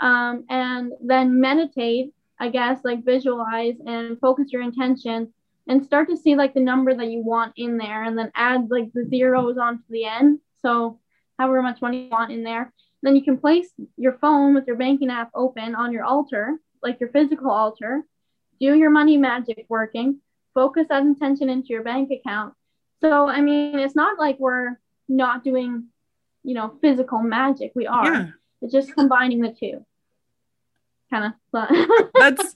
um, 0.02 0.46
and 0.50 0.94
then 1.02 1.40
meditate 1.40 2.14
I 2.40 2.50
guess, 2.50 2.80
like 2.84 3.04
visualize 3.04 3.76
and 3.86 4.20
focus 4.20 4.52
your 4.52 4.62
intention 4.62 5.34
and 5.68 5.84
start 5.84 6.08
to 6.10 6.18
see 6.18 6.36
like 6.36 6.54
the 6.54 6.60
number 6.60 6.94
that 6.94 7.10
you 7.10 7.22
want 7.22 7.54
in 7.58 7.78
there 7.78 8.04
and 8.04 8.18
then 8.18 8.32
add 8.36 8.70
like 8.70 8.94
the 8.94 9.06
zeros 9.06 9.58
onto 9.58 9.84
the 9.90 10.06
end. 10.06 10.40
So 10.62 11.00
however 11.40 11.62
much 11.62 11.82
money 11.82 12.04
you 12.04 12.10
want 12.10 12.32
in 12.32 12.44
there. 12.44 12.74
Then 13.02 13.16
you 13.16 13.24
can 13.24 13.38
place 13.38 13.70
your 13.96 14.18
phone 14.20 14.54
with 14.56 14.66
your 14.68 14.76
banking 14.76 15.10
app 15.10 15.30
open 15.36 15.76
on 15.76 15.92
your 15.92 16.04
altar, 16.04 16.60
like 16.82 17.00
your 17.00 17.10
physical 17.10 17.52
altar, 17.52 18.04
do 18.60 18.76
your 18.76 18.90
money 18.90 19.18
magic 19.18 19.66
working, 19.70 20.20
focus 20.54 20.88
that 20.90 21.04
intention 21.04 21.50
into 21.50 21.70
your 21.70 21.84
bank 21.84 22.10
account. 22.12 22.54
So 23.02 23.28
I 23.28 23.42
mean 23.42 23.80
it's 23.80 23.96
not 23.96 24.18
like 24.18 24.40
we're 24.40 24.80
not 25.08 25.44
doing, 25.44 25.86
you 26.44 26.54
know, 26.54 26.74
physical 26.82 27.20
magic. 27.20 27.72
We 27.76 27.88
are. 27.88 28.14
Yeah. 28.14 28.28
It's 28.62 28.74
just 28.74 28.94
combining 28.94 29.42
the 29.42 29.52
two 29.52 29.86
kind 31.10 31.26
of 31.26 31.32
but 31.52 31.72
that's 32.20 32.56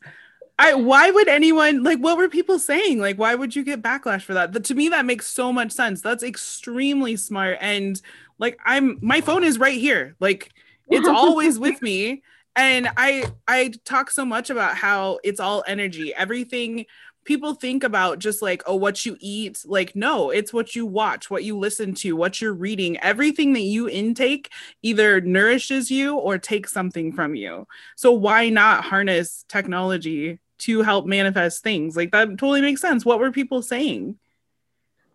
I 0.59 0.75
why 0.75 1.09
would 1.09 1.27
anyone 1.27 1.83
like 1.83 1.99
what 1.99 2.17
were 2.17 2.29
people 2.29 2.59
saying? 2.59 2.99
Like 2.99 3.17
why 3.17 3.33
would 3.35 3.55
you 3.55 3.63
get 3.63 3.81
backlash 3.81 4.21
for 4.23 4.33
that? 4.33 4.63
to 4.63 4.75
me 4.75 4.89
that 4.89 5.05
makes 5.05 5.27
so 5.27 5.51
much 5.51 5.71
sense. 5.71 6.01
That's 6.01 6.23
extremely 6.23 7.15
smart 7.15 7.57
and 7.61 7.99
like 8.37 8.59
I'm 8.65 8.99
my 9.01 9.21
phone 9.21 9.43
is 9.43 9.57
right 9.57 9.79
here. 9.79 10.15
Like 10.19 10.51
it's 10.87 11.07
always 11.07 11.57
with 11.57 11.81
me 11.81 12.21
and 12.55 12.89
I 12.97 13.25
I 13.47 13.73
talk 13.85 14.11
so 14.11 14.25
much 14.25 14.49
about 14.49 14.75
how 14.75 15.19
it's 15.23 15.39
all 15.39 15.63
energy. 15.67 16.13
Everything 16.13 16.85
people 17.23 17.53
think 17.53 17.83
about 17.83 18.19
just 18.19 18.41
like 18.41 18.63
oh 18.65 18.75
what 18.75 19.05
you 19.05 19.15
eat 19.19 19.63
like 19.65 19.95
no 19.95 20.31
it's 20.31 20.51
what 20.51 20.75
you 20.75 20.85
watch 20.85 21.29
what 21.29 21.43
you 21.43 21.57
listen 21.57 21.93
to 21.93 22.15
what 22.15 22.41
you're 22.41 22.53
reading. 22.53 22.97
Everything 22.99 23.53
that 23.53 23.61
you 23.61 23.87
intake 23.87 24.51
either 24.81 25.21
nourishes 25.21 25.91
you 25.91 26.15
or 26.15 26.37
takes 26.37 26.71
something 26.71 27.13
from 27.13 27.35
you. 27.35 27.67
So 27.95 28.11
why 28.11 28.49
not 28.49 28.83
harness 28.83 29.45
technology 29.47 30.39
to 30.59 30.81
help 30.81 31.05
manifest 31.05 31.63
things? 31.63 31.95
Like 31.95 32.11
that 32.11 32.29
totally 32.29 32.61
makes 32.61 32.81
sense. 32.81 33.05
What 33.05 33.19
were 33.19 33.31
people 33.31 33.61
saying? 33.61 34.17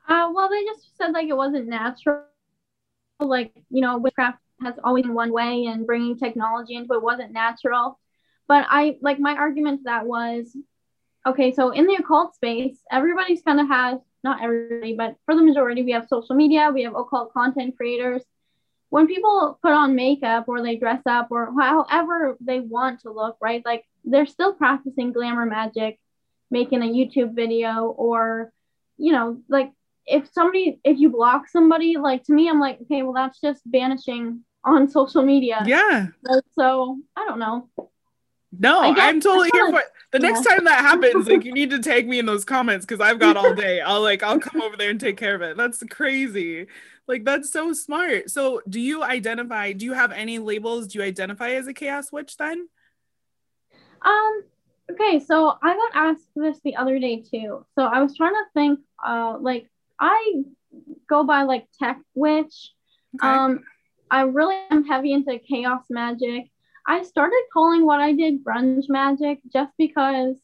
Uh, 0.08 0.30
well 0.32 0.48
they 0.48 0.64
just 0.64 0.96
said 0.96 1.12
like 1.12 1.28
it 1.28 1.36
wasn't 1.36 1.68
natural. 1.68 2.24
Like 3.18 3.52
you 3.70 3.80
know 3.80 3.98
witchcraft 3.98 4.38
has 4.62 4.74
always 4.82 5.04
been 5.04 5.14
one 5.14 5.32
way 5.32 5.66
and 5.66 5.86
bringing 5.86 6.16
technology 6.16 6.74
into 6.76 6.94
it 6.94 7.02
wasn't 7.02 7.32
natural. 7.32 7.98
But 8.48 8.66
I 8.68 8.96
like 9.00 9.18
my 9.18 9.34
argument 9.34 9.80
to 9.80 9.84
that 9.84 10.06
was 10.06 10.56
okay, 11.26 11.52
so 11.52 11.70
in 11.70 11.86
the 11.86 11.96
occult 11.96 12.34
space, 12.34 12.76
everybody's 12.90 13.42
kind 13.42 13.60
of 13.60 13.68
has 13.68 13.98
not 14.26 14.42
everybody, 14.42 14.94
but 14.94 15.14
for 15.24 15.34
the 15.36 15.42
majority, 15.42 15.82
we 15.82 15.92
have 15.92 16.08
social 16.08 16.34
media, 16.34 16.70
we 16.74 16.82
have 16.82 16.96
occult 16.96 17.32
content 17.32 17.76
creators. 17.76 18.22
When 18.88 19.06
people 19.06 19.58
put 19.62 19.72
on 19.72 19.94
makeup 19.94 20.48
or 20.48 20.62
they 20.62 20.76
dress 20.76 21.02
up 21.06 21.28
or 21.30 21.52
however 21.58 22.36
they 22.40 22.60
want 22.60 23.00
to 23.00 23.12
look, 23.12 23.36
right? 23.40 23.64
Like 23.64 23.84
they're 24.04 24.26
still 24.26 24.52
practicing 24.52 25.12
glamour 25.12 25.46
magic, 25.46 26.00
making 26.50 26.82
a 26.82 26.86
YouTube 26.86 27.34
video, 27.34 27.86
or, 27.86 28.52
you 28.96 29.12
know, 29.12 29.40
like 29.48 29.72
if 30.06 30.28
somebody, 30.32 30.80
if 30.84 30.98
you 30.98 31.10
block 31.10 31.48
somebody, 31.48 31.96
like 31.96 32.24
to 32.24 32.32
me, 32.32 32.48
I'm 32.48 32.60
like, 32.60 32.80
okay, 32.82 33.02
well, 33.02 33.12
that's 33.12 33.40
just 33.40 33.60
banishing 33.66 34.44
on 34.64 34.88
social 34.98 35.22
media. 35.22 35.62
Yeah. 35.66 36.08
So 36.58 36.98
I 37.16 37.26
don't 37.26 37.38
know. 37.38 37.68
No, 38.58 38.80
I'm 38.80 39.20
totally 39.20 39.50
here 39.52 39.70
for 39.70 39.80
it. 39.80 39.86
The 40.16 40.22
next 40.22 40.44
time 40.44 40.64
that 40.64 40.80
happens, 40.80 41.28
like 41.28 41.44
you 41.44 41.52
need 41.52 41.68
to 41.70 41.78
tag 41.82 42.08
me 42.08 42.18
in 42.18 42.24
those 42.24 42.44
comments 42.44 42.86
because 42.86 43.00
I've 43.02 43.18
got 43.18 43.36
all 43.36 43.54
day. 43.54 43.80
I'll 43.82 44.00
like 44.00 44.22
I'll 44.22 44.38
come 44.38 44.62
over 44.62 44.76
there 44.76 44.88
and 44.88 44.98
take 44.98 45.18
care 45.18 45.34
of 45.34 45.42
it. 45.42 45.58
That's 45.58 45.82
crazy. 45.90 46.68
Like 47.06 47.24
that's 47.24 47.52
so 47.52 47.74
smart. 47.74 48.30
So 48.30 48.62
do 48.66 48.80
you 48.80 49.02
identify, 49.02 49.72
do 49.72 49.84
you 49.84 49.92
have 49.92 50.12
any 50.12 50.38
labels? 50.38 50.86
Do 50.86 50.98
you 50.98 51.04
identify 51.04 51.50
as 51.50 51.66
a 51.66 51.74
chaos 51.74 52.10
witch 52.10 52.36
then? 52.38 52.68
Um 54.00 54.42
okay, 54.90 55.20
so 55.20 55.58
I 55.62 55.76
got 55.76 55.90
asked 55.94 56.28
this 56.34 56.58
the 56.64 56.76
other 56.76 56.98
day 56.98 57.22
too. 57.22 57.66
So 57.74 57.84
I 57.84 58.00
was 58.00 58.16
trying 58.16 58.34
to 58.34 58.44
think 58.54 58.80
uh 59.06 59.36
like 59.38 59.68
I 60.00 60.44
go 61.08 61.24
by 61.24 61.42
like 61.42 61.66
tech 61.78 62.00
witch. 62.14 62.72
Okay. 63.16 63.28
Um 63.28 63.64
I 64.10 64.22
really 64.22 64.56
am 64.70 64.84
heavy 64.84 65.12
into 65.12 65.38
chaos 65.38 65.84
magic. 65.90 66.50
I 66.86 67.02
started 67.02 67.42
calling 67.52 67.84
what 67.84 68.00
I 68.00 68.12
did 68.12 68.44
grunge 68.44 68.88
magic 68.88 69.40
just 69.52 69.72
because 69.76 70.36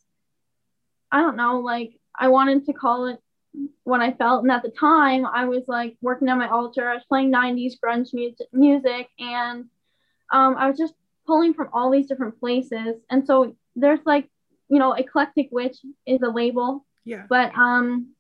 I 1.11 1.20
don't 1.20 1.37
know, 1.37 1.61
like 1.61 1.92
I 2.18 2.28
wanted 2.28 2.66
to 2.66 2.72
call 2.72 3.06
it 3.06 3.20
what 3.84 4.00
I 4.00 4.12
felt. 4.12 4.42
And 4.42 4.50
at 4.50 4.62
the 4.62 4.70
time, 4.70 5.26
I 5.26 5.44
was 5.44 5.68
like 5.68 5.96
working 6.00 6.28
on 6.28 6.38
my 6.38 6.49
altar. 6.49 6.88
I 6.88 6.94
was 6.94 7.04
playing 7.08 7.30
90s 7.30 7.76
grunge 7.82 8.12
music, 8.12 8.49
music 8.52 9.08
and 9.18 9.66
um, 10.32 10.56
I 10.56 10.68
was 10.68 10.78
just 10.78 10.94
pulling 11.26 11.54
from 11.54 11.68
all 11.72 11.90
these 11.90 12.06
different 12.06 12.40
places. 12.40 12.96
And 13.11 13.25
so 13.26 13.54
there's 13.76 14.00
like, 14.04 14.28
you 14.68 14.78
know, 14.78 14.94
eclectic 14.94 15.49
witch 15.52 15.76
is 16.06 16.22
a 16.22 16.30
label. 16.30 16.84
Yeah. 17.04 17.25
But 17.28 17.54
um, 17.56 18.14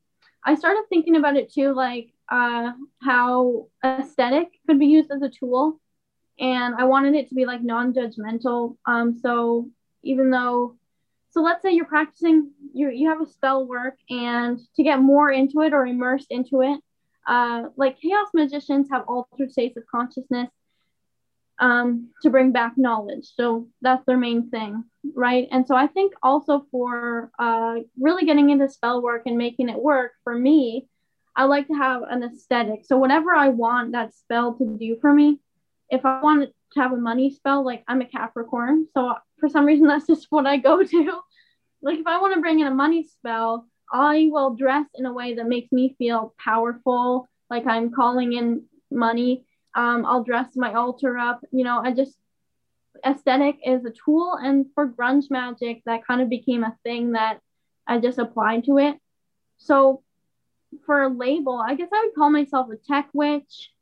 I 0.44 0.54
started 0.54 0.84
thinking 0.88 1.16
about 1.16 1.36
it 1.36 1.52
too, 1.52 1.72
like 1.72 2.12
uh, 2.30 2.72
how 3.02 3.68
aesthetic 3.84 4.48
could 4.66 4.78
be 4.78 4.86
used 4.86 5.10
as 5.10 5.22
a 5.22 5.30
tool 5.30 5.80
and 6.38 6.74
I 6.74 6.84
wanted 6.84 7.14
it 7.14 7.28
to 7.28 7.34
be 7.34 7.44
like 7.44 7.62
non-judgmental. 7.62 8.76
Um, 8.86 9.18
so 9.20 9.68
even 10.02 10.30
though, 10.30 10.76
so 11.30 11.40
let's 11.42 11.62
say 11.62 11.72
you're 11.72 11.84
practicing, 11.84 12.50
you 12.74 12.90
you 12.90 13.08
have 13.08 13.20
a 13.20 13.26
spell 13.26 13.66
work, 13.66 13.98
and 14.10 14.60
to 14.76 14.82
get 14.82 15.00
more 15.00 15.30
into 15.30 15.62
it 15.62 15.72
or 15.72 15.86
immersed 15.86 16.30
into 16.30 16.62
it, 16.62 16.80
uh, 17.26 17.64
like 17.76 18.00
chaos 18.00 18.28
magicians 18.34 18.88
have 18.90 19.04
altered 19.08 19.52
states 19.52 19.76
of 19.76 19.84
consciousness 19.86 20.50
um, 21.58 22.08
to 22.22 22.30
bring 22.30 22.52
back 22.52 22.74
knowledge. 22.76 23.30
So 23.36 23.68
that's 23.80 24.04
their 24.04 24.16
main 24.16 24.50
thing, 24.50 24.84
right? 25.14 25.48
And 25.50 25.66
so 25.66 25.76
I 25.76 25.86
think 25.86 26.12
also 26.22 26.66
for 26.70 27.30
uh, 27.38 27.76
really 27.98 28.26
getting 28.26 28.50
into 28.50 28.68
spell 28.68 29.00
work 29.00 29.22
and 29.26 29.38
making 29.38 29.68
it 29.68 29.78
work 29.78 30.12
for 30.24 30.34
me, 30.36 30.88
I 31.36 31.44
like 31.44 31.68
to 31.68 31.74
have 31.74 32.02
an 32.02 32.24
aesthetic. 32.24 32.84
So 32.84 32.98
whatever 32.98 33.34
I 33.34 33.48
want 33.48 33.92
that 33.92 34.14
spell 34.14 34.54
to 34.54 34.66
do 34.66 34.98
for 35.00 35.12
me, 35.12 35.38
if 35.92 36.06
I 36.06 36.20
want 36.22 36.50
to 36.72 36.80
have 36.80 36.92
a 36.92 36.96
money 36.96 37.30
spell, 37.30 37.64
like 37.64 37.84
I'm 37.86 38.00
a 38.00 38.06
Capricorn, 38.06 38.88
so 38.94 39.14
for 39.38 39.48
some 39.48 39.66
reason 39.66 39.86
that's 39.88 40.06
just 40.06 40.26
what 40.30 40.46
I 40.46 40.56
go 40.56 40.82
to. 40.82 41.20
Like 41.82 41.98
if 41.98 42.06
I 42.06 42.20
want 42.20 42.34
to 42.34 42.40
bring 42.40 42.60
in 42.60 42.66
a 42.66 42.74
money 42.74 43.04
spell, 43.04 43.68
I 43.92 44.28
will 44.32 44.54
dress 44.54 44.86
in 44.94 45.04
a 45.04 45.12
way 45.12 45.34
that 45.34 45.46
makes 45.46 45.70
me 45.70 45.94
feel 45.98 46.34
powerful, 46.42 47.28
like 47.50 47.66
I'm 47.66 47.92
calling 47.92 48.32
in 48.32 48.64
money. 48.90 49.44
Um, 49.74 50.04
I'll 50.06 50.24
dress 50.24 50.48
my 50.56 50.72
altar 50.74 51.18
up. 51.18 51.40
You 51.50 51.64
know, 51.64 51.80
I 51.84 51.92
just 51.92 52.16
aesthetic 53.04 53.58
is 53.64 53.84
a 53.84 53.92
tool, 54.04 54.38
and 54.40 54.66
for 54.74 54.88
grunge 54.88 55.30
magic, 55.30 55.82
that 55.84 56.06
kind 56.06 56.22
of 56.22 56.30
became 56.30 56.64
a 56.64 56.76
thing 56.84 57.12
that 57.12 57.40
I 57.86 57.98
just 57.98 58.18
applied 58.18 58.64
to 58.64 58.78
it. 58.78 58.96
So 59.58 60.02
for 60.86 61.02
a 61.02 61.08
label, 61.08 61.58
I 61.58 61.74
guess 61.74 61.90
I 61.92 62.04
would 62.04 62.14
call 62.14 62.30
myself 62.30 62.68
a 62.70 62.76
tech 62.76 63.10
witch 63.12 63.72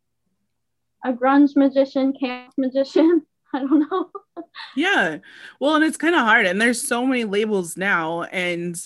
a 1.04 1.12
grunge 1.12 1.57
magician, 1.57 2.12
chaos 2.12 2.52
magician. 2.57 3.26
I 3.52 3.61
don't 3.61 3.90
know. 3.90 4.11
yeah. 4.76 5.19
Well, 5.59 5.75
and 5.75 5.85
it's 5.85 5.97
kind 5.97 6.14
of 6.14 6.21
hard. 6.21 6.47
And 6.47 6.61
there's 6.61 6.87
so 6.87 7.04
many 7.04 7.25
labels 7.25 7.76
now. 7.76 8.23
And 8.23 8.80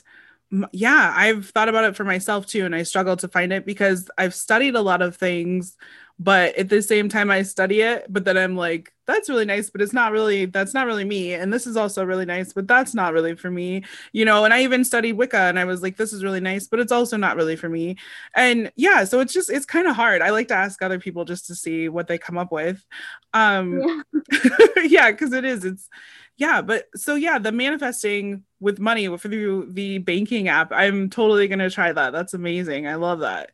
yeah, 0.73 1.13
I've 1.15 1.51
thought 1.51 1.69
about 1.69 1.85
it 1.85 1.97
for 1.97 2.05
myself 2.05 2.47
too. 2.47 2.65
And 2.65 2.75
I 2.75 2.83
struggle 2.83 3.17
to 3.19 3.29
find 3.29 3.53
it 3.53 3.67
because 3.67 4.11
I've 4.17 4.35
studied 4.35 4.75
a 4.75 4.81
lot 4.81 5.03
of 5.03 5.17
things 5.17 5.77
but 6.19 6.55
at 6.57 6.69
the 6.69 6.81
same 6.81 7.09
time 7.09 7.31
i 7.31 7.43
study 7.43 7.81
it 7.81 8.07
but 8.09 8.25
then 8.25 8.37
i'm 8.37 8.57
like 8.57 8.95
that's 9.07 9.29
really 9.29 9.45
nice 9.45 9.71
but 9.71 9.83
it's 9.83 9.93
not 9.93 10.13
really 10.13 10.47
that's 10.47 10.75
not 10.75 10.87
really 10.87 11.05
me. 11.05 11.35
And 11.35 11.53
this 11.53 11.67
is 11.67 11.77
also 11.77 12.05
really 12.05 12.25
nice 12.25 12.53
but 12.53 12.67
that's 12.67 12.95
not 12.95 13.13
really 13.13 13.35
for 13.35 13.51
me 13.51 13.85
you 14.13 14.25
know? 14.25 14.45
And 14.45 14.55
i 14.55 14.63
even 14.63 14.85
studied 14.85 15.15
wicca 15.15 15.39
and 15.39 15.59
i 15.59 15.65
was 15.65 15.83
like 15.83 15.97
this 15.97 16.13
is 16.13 16.25
really 16.25 16.41
nice 16.41 16.67
but 16.67 16.81
it's 16.81 16.93
also 16.93 17.17
not 17.17 17.37
really 17.37 17.57
for 17.57 17.69
me. 17.69 17.97
And 18.35 18.73
yeah 18.77 19.05
so 19.05 19.21
it's 19.21 19.33
just 19.33 19.51
it's 19.51 19.67
kind 19.67 19.87
of 19.87 19.97
hard. 19.97 20.23
I 20.23 20.31
like 20.31 20.49
to 20.49 20.55
ask 20.55 20.81
other 20.83 20.99
people 20.99 21.25
just 21.25 21.47
to 21.49 21.55
see 21.55 21.89
what 21.89 22.07
they 22.07 22.19
come 22.19 22.39
up 22.39 22.53
with. 22.53 22.85
Um 23.33 24.05
yeah. 24.13 25.11
because 25.11 25.33
yeah, 25.33 25.39
it 25.39 25.45
is 25.45 25.65
it's 25.65 25.89
yeah 26.37 26.63
but 26.63 26.87
so 26.97 27.15
yeah 27.15 27.39
the 27.39 27.53
manifesting 27.53 28.43
with 28.59 28.79
money 28.79 29.15
through 29.19 29.69
the 29.73 29.99
banking 29.99 30.49
app 30.49 30.73
i'm 30.73 31.09
totally 31.11 31.47
gonna 31.49 31.71
try 31.71 31.93
that. 31.93 32.13
That's 32.13 32.35
amazing. 32.35 32.87
I 32.87 32.95
love 32.95 33.21
that. 33.21 33.51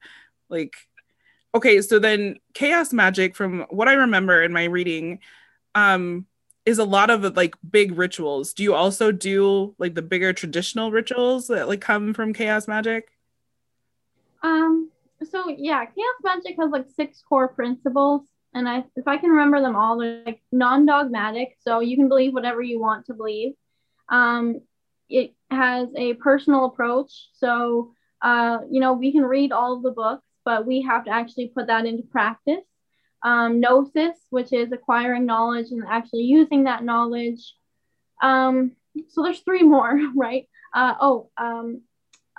Like 0.48 0.74
okay 1.54 1.80
so 1.80 1.98
then 1.98 2.36
chaos 2.54 2.92
magic 2.92 3.34
from 3.34 3.60
what 3.70 3.88
i 3.88 3.92
remember 3.92 4.42
in 4.42 4.52
my 4.52 4.64
reading 4.64 5.18
um 5.74 6.26
is 6.66 6.78
a 6.78 6.84
lot 6.84 7.10
of 7.10 7.36
like 7.36 7.54
big 7.68 7.96
rituals. 7.96 8.52
Do 8.52 8.62
you 8.62 8.74
also 8.74 9.12
do 9.12 9.74
like 9.78 9.94
the 9.94 10.02
bigger 10.02 10.32
traditional 10.32 10.90
rituals 10.90 11.48
that 11.48 11.68
like 11.68 11.80
come 11.80 12.14
from 12.14 12.32
chaos 12.32 12.68
magic? 12.68 13.10
Um 14.42 14.90
so 15.22 15.48
yeah 15.48 15.84
chaos 15.84 16.20
magic 16.22 16.56
has 16.58 16.70
like 16.70 16.86
six 16.96 17.22
core 17.28 17.48
principles 17.48 18.22
and 18.54 18.66
i 18.66 18.82
if 18.96 19.06
i 19.06 19.18
can 19.18 19.28
remember 19.28 19.60
them 19.60 19.76
all 19.76 19.98
they're 19.98 20.22
like 20.24 20.40
non-dogmatic 20.50 21.58
so 21.60 21.80
you 21.80 21.94
can 21.94 22.08
believe 22.08 22.32
whatever 22.32 22.62
you 22.62 22.80
want 22.80 23.06
to 23.06 23.14
believe. 23.14 23.52
Um 24.08 24.60
it 25.08 25.34
has 25.50 25.88
a 25.96 26.14
personal 26.14 26.66
approach 26.66 27.28
so 27.34 27.92
uh 28.22 28.58
you 28.70 28.80
know 28.80 28.92
we 28.92 29.12
can 29.12 29.24
read 29.24 29.52
all 29.52 29.80
the 29.80 29.90
books 29.90 30.24
but 30.44 30.66
we 30.66 30.82
have 30.82 31.04
to 31.04 31.10
actually 31.10 31.48
put 31.48 31.66
that 31.68 31.86
into 31.86 32.02
practice. 32.02 32.64
Um, 33.22 33.60
gnosis, 33.60 34.16
which 34.30 34.52
is 34.52 34.72
acquiring 34.72 35.26
knowledge 35.26 35.72
and 35.72 35.84
actually 35.86 36.22
using 36.22 36.64
that 36.64 36.84
knowledge. 36.84 37.54
Um, 38.22 38.72
so 39.08 39.22
there's 39.22 39.40
three 39.40 39.62
more, 39.62 39.98
right? 40.16 40.48
Uh, 40.74 40.94
oh, 41.00 41.30
um, 41.36 41.82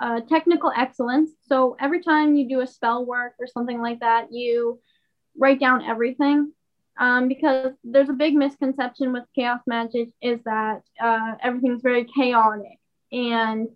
uh, 0.00 0.20
technical 0.22 0.72
excellence. 0.76 1.30
So 1.46 1.76
every 1.80 2.02
time 2.02 2.34
you 2.34 2.48
do 2.48 2.60
a 2.60 2.66
spell 2.66 3.04
work 3.04 3.34
or 3.38 3.46
something 3.46 3.80
like 3.80 4.00
that, 4.00 4.32
you 4.32 4.80
write 5.36 5.60
down 5.60 5.84
everything. 5.84 6.52
Um, 6.98 7.26
because 7.28 7.72
there's 7.84 8.10
a 8.10 8.14
big 8.14 8.34
misconception 8.34 9.12
with 9.12 9.24
chaos 9.34 9.60
magic 9.66 10.10
is 10.20 10.40
that 10.44 10.82
uh, 11.00 11.34
everything's 11.42 11.80
very 11.80 12.04
chaotic 12.04 12.78
and 13.10 13.68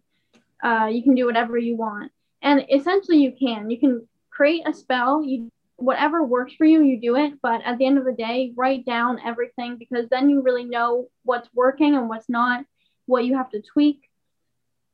uh, 0.62 0.90
you 0.92 1.02
can 1.02 1.14
do 1.14 1.26
whatever 1.26 1.56
you 1.56 1.76
want. 1.76 2.12
And 2.42 2.66
essentially, 2.72 3.18
you 3.18 3.32
can. 3.32 3.70
You 3.70 3.78
can 3.78 4.08
create 4.36 4.68
a 4.68 4.74
spell 4.74 5.24
you 5.24 5.50
whatever 5.76 6.22
works 6.22 6.54
for 6.54 6.64
you 6.64 6.82
you 6.82 7.00
do 7.00 7.16
it. 7.16 7.34
But 7.42 7.60
at 7.64 7.78
the 7.78 7.86
end 7.86 7.98
of 7.98 8.04
the 8.04 8.12
day 8.12 8.52
write 8.56 8.84
down 8.84 9.18
everything 9.24 9.76
because 9.78 10.08
then 10.10 10.28
you 10.28 10.42
really 10.42 10.64
know 10.64 11.08
what's 11.22 11.48
working 11.54 11.94
and 11.94 12.08
what's 12.08 12.28
not 12.28 12.64
what 13.06 13.24
you 13.24 13.36
have 13.36 13.50
to 13.50 13.62
tweak. 13.62 14.00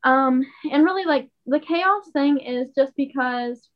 Um 0.04 0.44
and 0.70 0.84
really 0.84 1.04
like 1.04 1.28
the 1.46 1.61
chaos 1.61 2.04
thing 2.12 2.38
is 2.38 2.68
just 2.76 2.94
because 2.96 3.68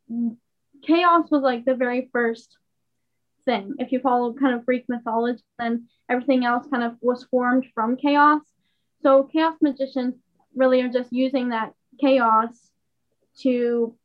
chaos 0.82 1.30
was 1.30 1.42
like 1.42 1.64
the 1.64 1.74
very 1.74 2.08
first 2.12 2.56
thing. 3.44 3.74
If 3.78 3.92
you 3.92 4.00
follow 4.00 4.34
kind 4.34 4.54
of 4.54 4.66
greek 4.66 4.84
mythology 4.88 5.42
then 5.58 5.88
everything 6.08 6.44
else 6.44 6.66
kind 6.68 6.84
of 6.84 6.96
was 7.00 7.24
formed 7.24 7.66
from 7.74 7.96
chaos. 7.96 8.42
So 9.02 9.24
chaos 9.24 9.56
magicians 9.60 10.14
really 10.54 10.80
are 10.82 10.88
just 10.88 11.12
using 11.12 11.50
that 11.50 11.72
chaos 12.00 12.70
to 13.42 13.96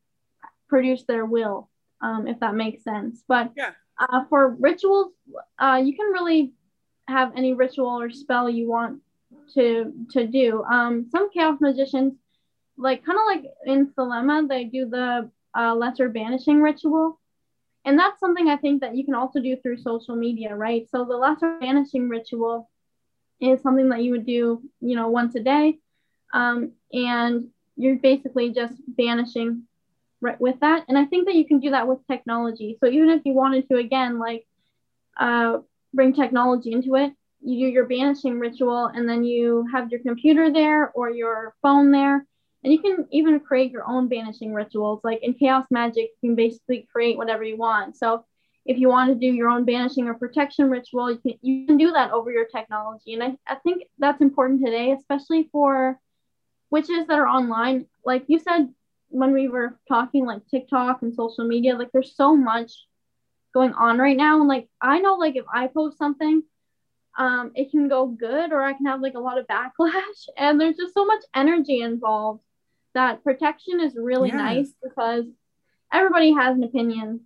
produce 0.72 1.04
their 1.04 1.26
will, 1.26 1.68
um, 2.00 2.26
if 2.26 2.40
that 2.40 2.54
makes 2.54 2.82
sense. 2.82 3.22
But 3.28 3.52
yeah. 3.54 3.72
uh, 4.00 4.24
for 4.30 4.56
rituals, 4.58 5.12
uh, 5.58 5.82
you 5.84 5.94
can 5.94 6.06
really 6.06 6.54
have 7.08 7.36
any 7.36 7.52
ritual 7.52 8.00
or 8.00 8.10
spell 8.10 8.48
you 8.48 8.66
want 8.70 9.02
to 9.52 9.92
to 10.12 10.26
do. 10.26 10.62
Um, 10.64 11.08
some 11.10 11.30
chaos 11.30 11.58
magicians, 11.60 12.14
like 12.78 13.04
kind 13.04 13.18
of 13.18 13.24
like 13.26 13.44
in 13.66 13.88
Thelema, 13.88 14.48
they 14.48 14.64
do 14.64 14.88
the 14.88 15.30
uh, 15.54 15.74
lesser 15.74 16.08
banishing 16.08 16.62
ritual. 16.62 17.20
And 17.84 17.98
that's 17.98 18.20
something 18.20 18.48
I 18.48 18.56
think 18.56 18.80
that 18.80 18.96
you 18.96 19.04
can 19.04 19.14
also 19.14 19.40
do 19.40 19.56
through 19.56 19.78
social 19.78 20.16
media, 20.16 20.56
right? 20.56 20.88
So 20.88 21.04
the 21.04 21.16
lesser 21.16 21.58
banishing 21.60 22.08
ritual 22.08 22.70
is 23.40 23.60
something 23.60 23.90
that 23.90 24.02
you 24.02 24.12
would 24.12 24.24
do, 24.24 24.62
you 24.80 24.94
know, 24.96 25.08
once 25.10 25.34
a 25.34 25.40
day. 25.40 25.80
Um, 26.32 26.72
and 26.92 27.48
you're 27.76 27.96
basically 27.96 28.52
just 28.52 28.74
banishing 28.86 29.64
right 30.22 30.40
with 30.40 30.58
that. 30.60 30.84
And 30.88 30.96
I 30.96 31.04
think 31.04 31.26
that 31.26 31.34
you 31.34 31.44
can 31.44 31.58
do 31.60 31.70
that 31.70 31.88
with 31.88 32.06
technology. 32.06 32.78
So 32.80 32.88
even 32.88 33.10
if 33.10 33.22
you 33.24 33.34
wanted 33.34 33.68
to, 33.68 33.76
again, 33.76 34.18
like 34.18 34.46
uh, 35.18 35.58
bring 35.92 36.14
technology 36.14 36.72
into 36.72 36.94
it, 36.94 37.12
you 37.44 37.66
do 37.66 37.72
your 37.72 37.86
banishing 37.86 38.38
ritual 38.38 38.86
and 38.86 39.08
then 39.08 39.24
you 39.24 39.66
have 39.72 39.90
your 39.90 40.00
computer 40.00 40.50
there 40.52 40.90
or 40.92 41.10
your 41.10 41.54
phone 41.60 41.90
there. 41.90 42.24
And 42.64 42.72
you 42.72 42.80
can 42.80 43.08
even 43.10 43.40
create 43.40 43.72
your 43.72 43.84
own 43.88 44.06
banishing 44.06 44.54
rituals. 44.54 45.00
Like 45.02 45.18
in 45.22 45.34
Chaos 45.34 45.66
Magic, 45.70 46.10
you 46.22 46.28
can 46.28 46.36
basically 46.36 46.86
create 46.92 47.16
whatever 47.16 47.42
you 47.42 47.56
want. 47.56 47.96
So 47.96 48.24
if 48.64 48.78
you 48.78 48.88
want 48.88 49.10
to 49.10 49.16
do 49.16 49.34
your 49.34 49.48
own 49.48 49.64
banishing 49.64 50.06
or 50.06 50.14
protection 50.14 50.70
ritual, 50.70 51.10
you 51.10 51.18
can, 51.18 51.34
you 51.42 51.66
can 51.66 51.76
do 51.76 51.90
that 51.90 52.12
over 52.12 52.30
your 52.30 52.44
technology. 52.44 53.14
And 53.14 53.22
I, 53.24 53.36
I 53.48 53.56
think 53.56 53.82
that's 53.98 54.20
important 54.20 54.64
today, 54.64 54.92
especially 54.92 55.48
for 55.50 55.98
witches 56.70 57.08
that 57.08 57.18
are 57.18 57.26
online. 57.26 57.86
Like 58.04 58.24
you 58.28 58.38
said 58.38 58.72
when 59.12 59.32
we 59.32 59.48
were 59.48 59.78
talking, 59.88 60.26
like 60.26 60.46
TikTok 60.48 61.02
and 61.02 61.14
social 61.14 61.46
media, 61.46 61.76
like 61.76 61.90
there's 61.92 62.16
so 62.16 62.34
much 62.34 62.72
going 63.54 63.72
on 63.74 63.98
right 63.98 64.16
now. 64.16 64.40
And 64.40 64.48
like 64.48 64.68
I 64.80 64.98
know, 64.98 65.14
like 65.14 65.36
if 65.36 65.44
I 65.52 65.66
post 65.68 65.98
something, 65.98 66.42
um, 67.18 67.52
it 67.54 67.70
can 67.70 67.88
go 67.88 68.06
good 68.06 68.52
or 68.52 68.62
I 68.62 68.72
can 68.72 68.86
have 68.86 69.00
like 69.00 69.14
a 69.14 69.20
lot 69.20 69.38
of 69.38 69.46
backlash. 69.46 69.92
And 70.36 70.60
there's 70.60 70.76
just 70.76 70.94
so 70.94 71.04
much 71.04 71.22
energy 71.34 71.80
involved 71.80 72.42
that 72.94 73.22
protection 73.24 73.80
is 73.80 73.96
really 73.96 74.28
yes. 74.28 74.36
nice 74.36 74.72
because 74.82 75.24
everybody 75.92 76.32
has 76.32 76.56
an 76.56 76.64
opinion. 76.64 77.20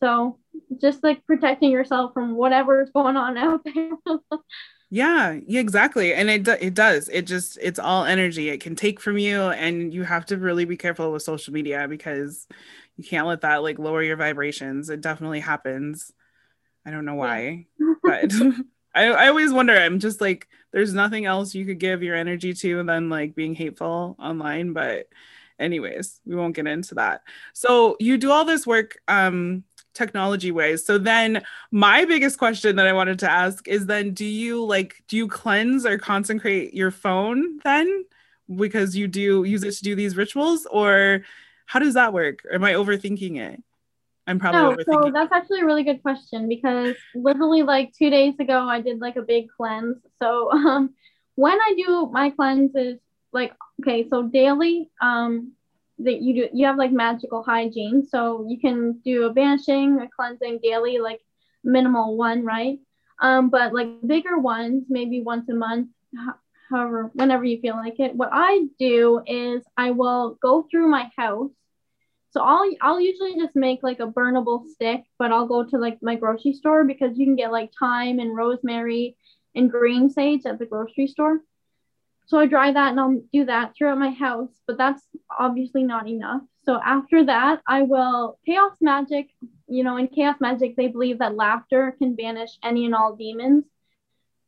So 0.00 0.38
just 0.80 1.02
like 1.02 1.26
protecting 1.26 1.70
yourself 1.70 2.12
from 2.12 2.34
whatever's 2.34 2.90
going 2.94 3.16
on 3.16 3.38
out 3.38 3.64
there. 3.64 3.90
yeah, 4.94 5.38
yeah, 5.46 5.60
exactly. 5.60 6.12
And 6.12 6.28
it 6.28 6.46
it 6.46 6.74
does. 6.74 7.08
It 7.08 7.22
just 7.22 7.56
it's 7.62 7.78
all 7.78 8.04
energy. 8.04 8.50
It 8.50 8.60
can 8.60 8.76
take 8.76 9.00
from 9.00 9.16
you 9.16 9.40
and 9.40 9.92
you 9.92 10.02
have 10.02 10.26
to 10.26 10.36
really 10.36 10.66
be 10.66 10.76
careful 10.76 11.10
with 11.10 11.22
social 11.22 11.54
media 11.54 11.88
because 11.88 12.46
you 12.98 13.04
can't 13.04 13.26
let 13.26 13.40
that 13.40 13.62
like 13.62 13.78
lower 13.78 14.02
your 14.02 14.18
vibrations. 14.18 14.90
It 14.90 15.00
definitely 15.00 15.40
happens. 15.40 16.12
I 16.84 16.90
don't 16.90 17.06
know 17.06 17.14
why, 17.14 17.68
but 18.02 18.32
I, 18.94 19.06
I 19.06 19.28
always 19.28 19.50
wonder. 19.50 19.74
I'm 19.74 19.98
just 19.98 20.20
like, 20.20 20.46
there's 20.72 20.92
nothing 20.92 21.24
else 21.24 21.54
you 21.54 21.64
could 21.64 21.78
give 21.78 22.02
your 22.02 22.14
energy 22.14 22.52
to 22.52 22.84
than 22.84 23.08
like 23.08 23.34
being 23.34 23.54
hateful 23.54 24.14
online. 24.18 24.74
But, 24.74 25.06
anyways, 25.58 26.20
we 26.26 26.36
won't 26.36 26.54
get 26.54 26.66
into 26.66 26.96
that. 26.96 27.22
So 27.54 27.96
you 27.98 28.18
do 28.18 28.30
all 28.30 28.44
this 28.44 28.66
work 28.66 28.98
um, 29.08 29.64
technology 29.94 30.50
ways. 30.50 30.84
So 30.84 30.98
then, 30.98 31.42
my 31.70 32.04
biggest 32.04 32.38
question 32.38 32.76
that 32.76 32.86
I 32.86 32.92
wanted 32.92 33.18
to 33.20 33.30
ask 33.30 33.66
is 33.68 33.86
then, 33.86 34.14
do 34.14 34.24
you 34.24 34.64
like 34.64 35.02
do 35.08 35.16
you 35.16 35.28
cleanse 35.28 35.86
or 35.86 35.98
consecrate 35.98 36.74
your 36.74 36.90
phone 36.90 37.58
then 37.64 38.04
because 38.54 38.96
you 38.96 39.08
do 39.08 39.44
use 39.44 39.62
it 39.64 39.72
to 39.72 39.82
do 39.82 39.94
these 39.94 40.16
rituals, 40.16 40.66
or 40.70 41.22
how 41.66 41.78
does 41.78 41.94
that 41.94 42.12
work? 42.12 42.40
Am 42.52 42.64
I 42.64 42.72
overthinking 42.74 43.38
it? 43.38 43.62
I'm 44.26 44.38
probably 44.38 44.60
no, 44.60 44.70
overthinking. 44.72 45.04
So 45.04 45.10
that's 45.12 45.32
actually 45.32 45.60
a 45.60 45.64
really 45.64 45.84
good 45.84 46.02
question 46.02 46.48
because 46.48 46.94
literally 47.14 47.62
like 47.62 47.92
two 47.98 48.10
days 48.10 48.34
ago 48.38 48.68
I 48.68 48.80
did 48.80 49.00
like 49.00 49.16
a 49.16 49.22
big 49.22 49.46
cleanse. 49.56 49.96
So 50.22 50.50
um 50.52 50.94
when 51.34 51.58
I 51.58 51.74
do 51.76 52.10
my 52.12 52.30
cleanses, 52.30 52.98
like 53.32 53.52
okay, 53.80 54.06
so 54.08 54.22
daily, 54.22 54.90
um 55.00 55.52
that 56.04 56.20
you 56.20 56.34
do 56.34 56.48
you 56.52 56.66
have 56.66 56.76
like 56.76 56.92
magical 56.92 57.42
hygiene. 57.42 58.06
So 58.06 58.46
you 58.48 58.58
can 58.60 59.00
do 59.04 59.24
a 59.24 59.32
banishing, 59.32 60.00
a 60.00 60.08
cleansing 60.08 60.60
daily, 60.62 60.98
like 60.98 61.20
minimal 61.64 62.16
one, 62.16 62.44
right? 62.44 62.78
Um, 63.20 63.50
but 63.50 63.72
like 63.72 63.88
bigger 64.06 64.38
ones, 64.38 64.84
maybe 64.88 65.20
once 65.22 65.48
a 65.48 65.54
month, 65.54 65.88
however, 66.70 67.10
whenever 67.14 67.44
you 67.44 67.60
feel 67.60 67.76
like 67.76 68.00
it. 68.00 68.14
What 68.14 68.30
I 68.32 68.66
do 68.78 69.22
is 69.26 69.62
I 69.76 69.92
will 69.92 70.38
go 70.42 70.66
through 70.70 70.88
my 70.88 71.10
house 71.16 71.50
so 72.32 72.40
I'll 72.40 72.68
I'll 72.80 73.00
usually 73.00 73.36
just 73.36 73.54
make 73.54 73.82
like 73.82 74.00
a 74.00 74.06
burnable 74.06 74.66
stick, 74.66 75.04
but 75.18 75.32
I'll 75.32 75.46
go 75.46 75.64
to 75.64 75.78
like 75.78 75.98
my 76.02 76.16
grocery 76.16 76.54
store 76.54 76.82
because 76.84 77.18
you 77.18 77.26
can 77.26 77.36
get 77.36 77.52
like 77.52 77.70
thyme 77.78 78.18
and 78.18 78.34
rosemary 78.34 79.16
and 79.54 79.70
green 79.70 80.08
sage 80.08 80.46
at 80.46 80.58
the 80.58 80.64
grocery 80.64 81.06
store. 81.06 81.40
So 82.26 82.38
I 82.38 82.46
dry 82.46 82.72
that 82.72 82.90
and 82.90 83.00
I'll 83.00 83.22
do 83.32 83.44
that 83.46 83.74
throughout 83.76 83.98
my 83.98 84.10
house, 84.10 84.50
but 84.66 84.78
that's 84.78 85.02
obviously 85.38 85.82
not 85.82 86.08
enough. 86.08 86.42
So 86.64 86.80
after 86.82 87.24
that, 87.24 87.60
I 87.66 87.82
will 87.82 88.38
chaos 88.46 88.72
magic. 88.80 89.28
You 89.68 89.84
know, 89.84 89.96
in 89.96 90.08
chaos 90.08 90.36
magic, 90.40 90.76
they 90.76 90.88
believe 90.88 91.18
that 91.18 91.34
laughter 91.34 91.94
can 91.98 92.14
banish 92.14 92.50
any 92.62 92.84
and 92.84 92.94
all 92.94 93.16
demons. 93.16 93.64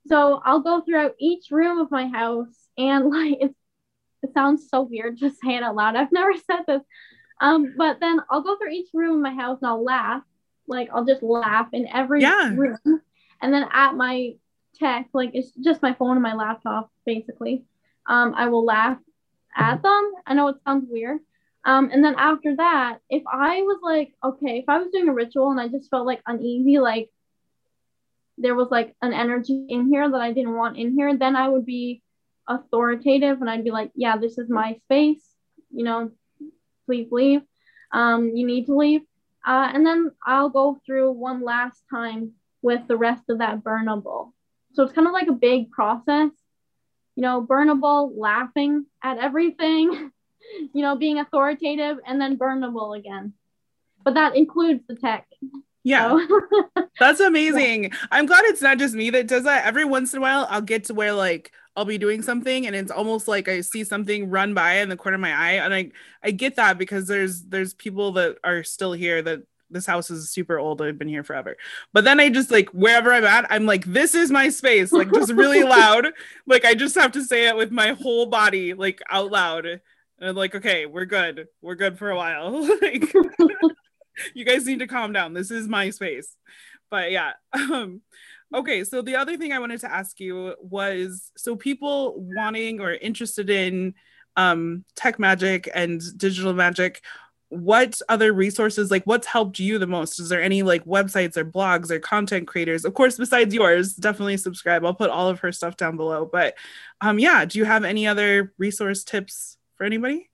So 0.07 0.41
I'll 0.45 0.61
go 0.61 0.83
throughout 0.83 1.15
each 1.19 1.51
room 1.51 1.79
of 1.79 1.91
my 1.91 2.07
house 2.09 2.55
and 2.79 3.07
like 3.11 3.39
it's 3.41 3.55
it 4.23 4.33
sounds 4.33 4.69
so 4.71 4.83
weird 4.83 5.19
just 5.19 5.41
saying 5.41 5.59
it 5.59 5.63
out 5.63 5.75
loud. 5.75 5.97
I've 5.97 6.13
never 6.13 6.33
said 6.35 6.63
this, 6.67 6.83
um, 7.41 7.75
but 7.77 8.01
then 8.01 8.21
I'll 8.31 8.43
go 8.43 8.57
through 8.57 8.71
each 8.71 8.89
room 8.95 9.17
in 9.17 9.23
my 9.23 9.35
house 9.35 9.59
and 9.61 9.69
I'll 9.69 9.85
laugh. 9.85 10.23
Like 10.67 10.89
I'll 10.93 11.05
just 11.05 11.23
laugh 11.23 11.69
in 11.73 11.87
every 11.89 12.23
yeah. 12.23 12.55
room. 12.55 12.79
And 13.43 13.53
then 13.53 13.67
at 13.71 13.95
my 13.95 14.37
tech, 14.79 15.09
like 15.13 15.31
it's 15.35 15.53
just 15.53 15.83
my 15.83 15.95
phone 15.95 16.13
and 16.13 16.23
my 16.23 16.35
laptop, 16.35 16.91
basically. 17.07 17.65
Um, 18.07 18.35
I 18.37 18.49
will 18.49 18.65
laugh 18.65 18.99
at 19.57 19.83
them. 19.83 20.13
I 20.27 20.35
know 20.35 20.49
it 20.49 20.57
sounds 20.65 20.87
weird. 20.89 21.21
Um, 21.65 21.91
and 21.93 22.05
then 22.05 22.15
after 22.19 22.57
that, 22.57 22.99
if 23.09 23.23
I 23.27 23.63
was 23.63 23.79
like, 23.83 24.13
okay, 24.23 24.59
if 24.59 24.69
I 24.69 24.79
was 24.79 24.91
doing 24.93 25.09
a 25.09 25.15
ritual 25.15 25.51
and 25.51 25.61
I 25.61 25.69
just 25.69 25.89
felt 25.89 26.07
like 26.07 26.21
uneasy, 26.27 26.79
like 26.79 27.11
there 28.37 28.55
was 28.55 28.69
like 28.71 28.95
an 29.01 29.15
energy 29.15 29.67
in 29.69 29.87
here 29.87 30.11
that 30.11 30.21
I 30.21 30.33
didn't 30.33 30.57
want 30.57 30.77
in 30.77 30.95
here, 30.95 31.17
then 31.17 31.37
I 31.37 31.49
would 31.49 31.65
be 31.65 32.03
authoritative 32.47 33.41
and 33.41 33.49
I'd 33.49 33.65
be 33.65 33.71
like, 33.71 33.93
yeah, 33.95 34.19
this 34.19 34.37
is 34.37 34.51
my 34.51 34.79
space. 34.85 35.25
You 35.71 35.85
know, 35.85 36.11
please 36.85 37.09
leave. 37.11 37.41
Um, 37.93 38.37
you 38.37 38.47
need 38.47 38.67
to 38.67 38.77
leave. 38.77 39.03
Uh, 39.47 39.71
and 39.73 39.87
then 39.87 40.11
I'll 40.27 40.51
go 40.51 40.79
through 40.85 41.13
one 41.13 41.43
last 41.43 41.83
time 41.91 42.33
with 42.61 42.87
the 42.89 42.97
rest 42.97 43.25
of 43.31 43.39
that 43.39 43.63
burnable. 43.63 44.33
So 44.75 44.83
it's 44.83 44.93
kind 44.93 45.07
of 45.07 45.13
like 45.13 45.29
a 45.29 45.33
big 45.33 45.71
process, 45.71 46.31
you 47.17 47.23
know, 47.23 47.47
burnable, 47.49 48.13
laughing 48.17 48.87
at 49.03 49.19
everything, 49.19 50.11
you 50.75 50.83
know, 50.83 50.97
being 50.97 51.19
authoritative, 51.19 51.99
and 52.07 52.21
then 52.21 52.37
burnable 52.37 52.99
again. 52.99 53.35
But 54.05 54.15
that 54.15 54.37
includes 54.37 54.83
the 54.89 54.97
tech. 54.97 55.27
Yeah. 55.85 56.27
So. 56.27 56.41
That's 57.01 57.21
amazing. 57.21 57.85
Yeah. 57.85 57.91
I'm 58.11 58.27
glad 58.27 58.45
it's 58.47 58.63
not 58.63 58.79
just 58.79 58.95
me 58.95 59.11
that 59.11 59.29
does 59.29 59.45
that. 59.45 59.67
Every 59.67 59.85
once 59.85 60.13
in 60.13 60.19
a 60.19 60.23
while, 60.23 60.47
I'll 60.51 60.61
get 60.61 60.85
to 60.85 60.95
where 60.95 61.13
like 61.13 61.53
I'll 61.77 61.85
be 61.85 61.99
doing 61.99 62.23
something 62.23 62.67
and 62.67 62.75
it's 62.75 62.91
almost 62.91 63.29
like 63.29 63.49
I 63.49 63.61
see 63.61 63.85
something 63.85 64.31
run 64.31 64.55
by 64.55 64.75
in 64.75 64.89
the 64.89 64.97
corner 64.97 65.17
of 65.17 65.21
my 65.21 65.33
eye. 65.33 65.53
And 65.53 65.75
I 65.75 65.91
I 66.23 66.31
get 66.31 66.57
that 66.57 66.79
because 66.79 67.07
there's 67.07 67.43
there's 67.43 67.75
people 67.75 68.13
that 68.13 68.39
are 68.43 68.65
still 68.65 68.93
here 68.93 69.23
that 69.23 69.43
this 69.75 69.87
house 69.87 70.11
is 70.11 70.31
super 70.31 70.59
old. 70.59 70.81
I've 70.81 70.99
been 70.99 71.09
here 71.09 71.23
forever. 71.23 71.57
But 71.93 72.05
then 72.05 72.21
I 72.21 72.31
just 72.31 72.51
like 72.51 72.71
wherever 72.71 73.13
I'm 73.13 73.25
at, 73.25 73.47
I'm 73.51 73.67
like, 73.67 73.85
this 73.85 74.15
is 74.15 74.31
my 74.31 74.49
space, 74.49 74.93
like 74.93 75.13
just 75.13 75.33
really 75.33 75.63
loud. 75.65 76.07
Like 76.47 76.65
I 76.65 76.75
just 76.75 76.95
have 76.95 77.13
to 77.13 77.23
say 77.23 77.49
it 77.49 77.57
with 77.57 77.71
my 77.71 77.93
whole 77.93 78.27
body, 78.27 78.73
like 78.73 79.03
out 79.11 79.31
loud. 79.31 79.67
And 79.67 79.81
I'm 80.21 80.37
like, 80.37 80.55
okay, 80.55 80.87
we're 80.87 81.05
good. 81.05 81.49
We're 81.61 81.75
good 81.75 81.99
for 81.99 82.11
a 82.11 82.17
while. 82.17 82.63
like 82.83 83.13
you 84.35 84.45
guys 84.47 84.65
need 84.65 84.79
to 84.79 84.87
calm 84.87 85.13
down. 85.13 85.35
This 85.35 85.51
is 85.51 85.69
my 85.69 85.91
space. 85.91 86.37
But 86.91 87.11
yeah. 87.11 87.33
Um 87.53 88.01
Okay, 88.55 88.85
so 88.85 89.03
the 89.03 89.17
other 89.17 89.37
thing 89.37 89.53
I 89.53 89.59
wanted 89.59 89.81
to 89.81 89.93
ask 89.93 90.21
you 90.21 90.55
was 90.61 91.33
so 91.37 91.57
people 91.57 92.15
wanting 92.37 92.81
or 92.81 92.93
interested 92.93 93.51
in 93.51 93.95
um, 94.37 94.85
tech 94.95 95.19
magic 95.19 95.69
and 95.75 96.01
digital 96.17 96.53
magic, 96.53 97.03
what 97.55 98.01
other 98.09 98.33
resources, 98.33 98.91
like 98.91 99.05
what's 99.05 99.27
helped 99.27 99.59
you 99.59 99.79
the 99.79 99.87
most? 99.87 100.19
Is 100.19 100.29
there 100.29 100.43
any 100.43 100.63
like 100.63 100.85
websites 100.85 101.37
or 101.37 101.45
blogs 101.45 101.91
or 101.91 101.99
content 101.99 102.49
creators? 102.49 102.85
Of 102.85 102.95
course, 102.95 103.17
besides 103.17 103.55
yours, 103.55 103.95
definitely 103.95 104.37
subscribe. 104.37 104.85
I'll 104.85 104.95
put 104.95 105.11
all 105.11 105.29
of 105.29 105.41
her 105.41 105.53
stuff 105.53 105.77
down 105.77 105.97
below. 105.97 106.29
But 106.31 106.55
um, 107.01 107.19
yeah, 107.19 107.45
do 107.45 107.59
you 107.59 107.65
have 107.65 107.85
any 107.85 108.07
other 108.07 108.53
resource 108.59 109.05
tips 109.05 109.57
for 109.77 109.85
anybody? 109.85 110.31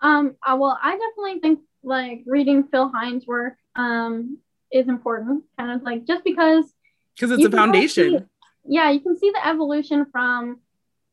Um, 0.00 0.36
uh, 0.42 0.56
well, 0.58 0.78
I 0.82 0.98
definitely 0.98 1.40
think 1.40 1.60
like 1.84 2.24
reading 2.26 2.64
Phil 2.64 2.88
Hine's 2.88 3.26
work 3.26 3.54
um, 3.76 4.38
is 4.72 4.88
important, 4.88 5.44
kind 5.58 5.70
of 5.70 5.82
like 5.82 6.06
just 6.06 6.24
because 6.24 6.72
because 7.14 7.30
it's 7.30 7.44
a 7.44 7.50
foundation. 7.50 8.18
See, 8.18 8.24
yeah, 8.64 8.90
you 8.90 9.00
can 9.00 9.16
see 9.16 9.30
the 9.30 9.46
evolution 9.46 10.06
from 10.10 10.60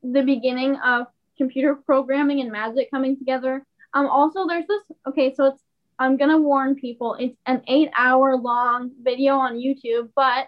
the 0.01 0.23
beginning 0.23 0.75
of 0.77 1.07
computer 1.37 1.75
programming 1.75 2.41
and 2.41 2.51
magic 2.51 2.91
coming 2.91 3.17
together. 3.17 3.65
Um, 3.93 4.07
also, 4.07 4.47
there's 4.47 4.67
this. 4.67 4.83
Okay, 5.07 5.33
so 5.33 5.45
it's. 5.45 5.61
I'm 5.97 6.15
gonna 6.15 6.39
warn 6.39 6.75
people. 6.75 7.15
It's 7.15 7.37
an 7.45 7.61
eight-hour 7.67 8.37
long 8.37 8.91
video 9.01 9.35
on 9.35 9.57
YouTube, 9.57 10.09
but 10.15 10.47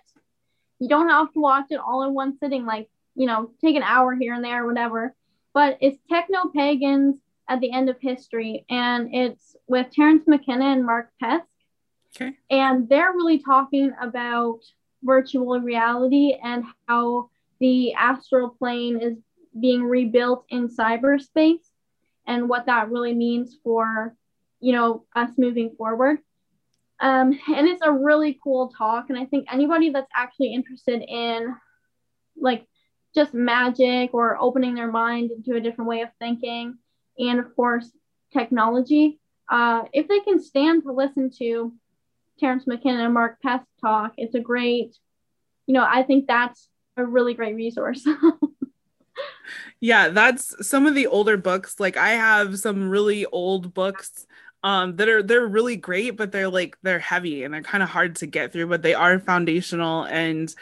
you 0.80 0.88
don't 0.88 1.10
have 1.10 1.32
to 1.34 1.40
watch 1.40 1.66
it 1.72 1.80
all 1.80 2.04
in 2.04 2.14
one 2.14 2.38
sitting. 2.38 2.66
Like 2.66 2.90
you 3.16 3.28
know, 3.28 3.52
take 3.62 3.76
an 3.76 3.84
hour 3.84 4.16
here 4.16 4.34
and 4.34 4.44
there, 4.44 4.66
whatever. 4.66 5.16
But 5.54 5.78
it's 5.82 5.98
techno 6.10 6.50
pagans 6.56 7.18
at 7.50 7.60
the 7.60 7.72
end 7.72 7.90
of 7.90 7.98
history, 8.00 8.66
and 8.70 9.14
it's 9.14 9.56
with 9.68 9.92
Terence 9.92 10.24
McKenna 10.28 10.66
and 10.66 10.86
Mark 10.86 11.10
Pesce. 11.20 11.42
Okay. 12.16 12.38
And 12.50 12.88
they're 12.88 13.12
really 13.12 13.40
talking 13.40 13.92
about 14.02 14.60
virtual 15.04 15.60
reality 15.60 16.38
and 16.42 16.64
how 16.88 17.30
the 17.60 17.94
astral 17.94 18.50
plane 18.50 19.02
is 19.02 19.18
being 19.60 19.84
rebuilt 19.84 20.46
in 20.50 20.70
cyberspace 20.70 21.71
and 22.32 22.48
what 22.48 22.66
that 22.68 22.90
really 22.90 23.14
means 23.14 23.58
for 23.64 24.16
you 24.60 24.74
know 24.74 25.06
us 25.16 25.32
moving 25.38 25.76
forward. 25.78 26.20
Um, 27.00 27.38
and 27.48 27.68
it's 27.68 27.82
a 27.84 27.92
really 27.92 28.40
cool 28.44 28.72
talk 28.78 29.10
and 29.10 29.18
i 29.18 29.26
think 29.26 29.48
anybody 29.52 29.90
that's 29.90 30.12
actually 30.16 30.54
interested 30.54 31.02
in 31.02 31.56
like 32.40 32.68
just 33.16 33.34
magic 33.34 34.14
or 34.14 34.38
opening 34.40 34.76
their 34.76 34.92
mind 34.92 35.32
into 35.32 35.58
a 35.58 35.60
different 35.60 35.90
way 35.90 36.02
of 36.02 36.10
thinking 36.20 36.78
and 37.18 37.40
of 37.40 37.56
course 37.56 37.90
technology 38.32 39.20
uh, 39.50 39.82
if 39.94 40.08
they 40.08 40.20
can 40.20 40.40
stand 40.40 40.84
to 40.84 40.92
listen 40.92 41.32
to 41.40 41.74
Terence 42.40 42.68
McKenna 42.68 43.06
and 43.06 43.16
Mark 43.16 43.42
Pesce 43.42 43.66
talk 43.82 44.14
it's 44.18 44.36
a 44.36 44.40
great 44.40 44.96
you 45.66 45.74
know 45.74 45.84
i 45.84 46.04
think 46.04 46.28
that's 46.28 46.70
a 46.98 47.04
really 47.04 47.34
great 47.34 47.56
resource 47.56 48.08
yeah 49.80 50.10
that's 50.10 50.68
some 50.68 50.86
of 50.86 50.96
the 50.96 51.08
older 51.08 51.38
books. 51.38 51.80
Like 51.80 51.98
i 51.98 52.12
have 52.12 52.60
some 52.60 52.90
really 52.90 53.26
old 53.26 53.74
books 53.74 54.26
um 54.64 54.96
that 54.98 55.10
are 55.10 55.24
they're 55.24 55.48
really 55.48 55.76
great 55.76 56.12
but 56.12 56.32
they're 56.32 56.50
like 56.50 56.78
they're 56.84 57.00
heavy 57.00 57.44
and 57.44 57.54
they're 57.54 57.64
kind 57.64 57.84
of 57.84 57.90
hard 57.90 58.16
to 58.18 58.28
get 58.28 58.52
through 58.54 58.68
but 58.68 58.82
they 58.82 58.94
are 58.94 59.20
foundational. 59.20 60.04
And 60.04 60.54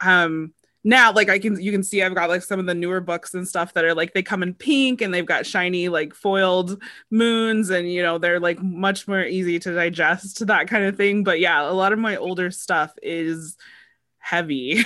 um 0.00 0.52
now 0.84 1.12
like 1.12 1.28
i 1.28 1.38
can 1.38 1.60
you 1.60 1.72
can 1.72 1.82
see 1.82 2.00
i've 2.02 2.14
got 2.14 2.28
like 2.28 2.42
some 2.42 2.60
of 2.60 2.66
the 2.66 2.74
newer 2.74 3.00
books 3.00 3.34
and 3.34 3.48
stuff 3.48 3.72
that 3.74 3.84
are 3.84 3.94
like 3.94 4.14
they 4.14 4.22
come 4.22 4.42
in 4.42 4.54
pink 4.54 5.00
and 5.00 5.12
they've 5.12 5.26
got 5.26 5.44
shiny 5.44 5.88
like 5.88 6.14
foiled 6.14 6.80
moons 7.10 7.70
and 7.70 7.90
you 7.90 8.02
know 8.02 8.18
they're 8.18 8.38
like 8.38 8.62
much 8.62 9.08
more 9.08 9.22
easy 9.22 9.58
to 9.58 9.74
digest 9.74 10.46
that 10.46 10.68
kind 10.68 10.84
of 10.84 10.96
thing. 10.96 11.24
But 11.24 11.40
yeah 11.40 11.68
a 11.68 11.72
lot 11.72 11.92
of 11.92 11.98
my 11.98 12.16
older 12.16 12.50
stuff 12.52 12.92
is 13.02 13.56
heavy. 14.26 14.82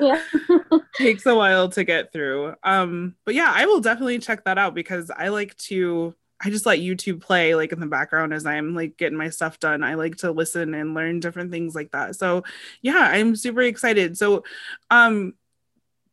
Takes 0.94 1.26
a 1.26 1.34
while 1.34 1.68
to 1.70 1.82
get 1.82 2.12
through. 2.12 2.54
Um, 2.62 3.16
but 3.24 3.34
yeah, 3.34 3.52
I 3.54 3.66
will 3.66 3.80
definitely 3.80 4.20
check 4.20 4.44
that 4.44 4.58
out 4.58 4.74
because 4.74 5.10
I 5.10 5.28
like 5.28 5.56
to 5.68 6.14
I 6.42 6.48
just 6.48 6.64
let 6.64 6.78
YouTube 6.78 7.20
play 7.20 7.54
like 7.54 7.72
in 7.72 7.80
the 7.80 7.86
background 7.86 8.32
as 8.32 8.46
I'm 8.46 8.74
like 8.74 8.96
getting 8.96 9.18
my 9.18 9.28
stuff 9.28 9.58
done. 9.60 9.82
I 9.82 9.94
like 9.94 10.16
to 10.18 10.30
listen 10.30 10.72
and 10.72 10.94
learn 10.94 11.20
different 11.20 11.50
things 11.50 11.74
like 11.74 11.90
that. 11.90 12.16
So 12.16 12.44
yeah, 12.80 13.10
I'm 13.12 13.36
super 13.36 13.62
excited. 13.62 14.16
So 14.16 14.44
um 14.90 15.34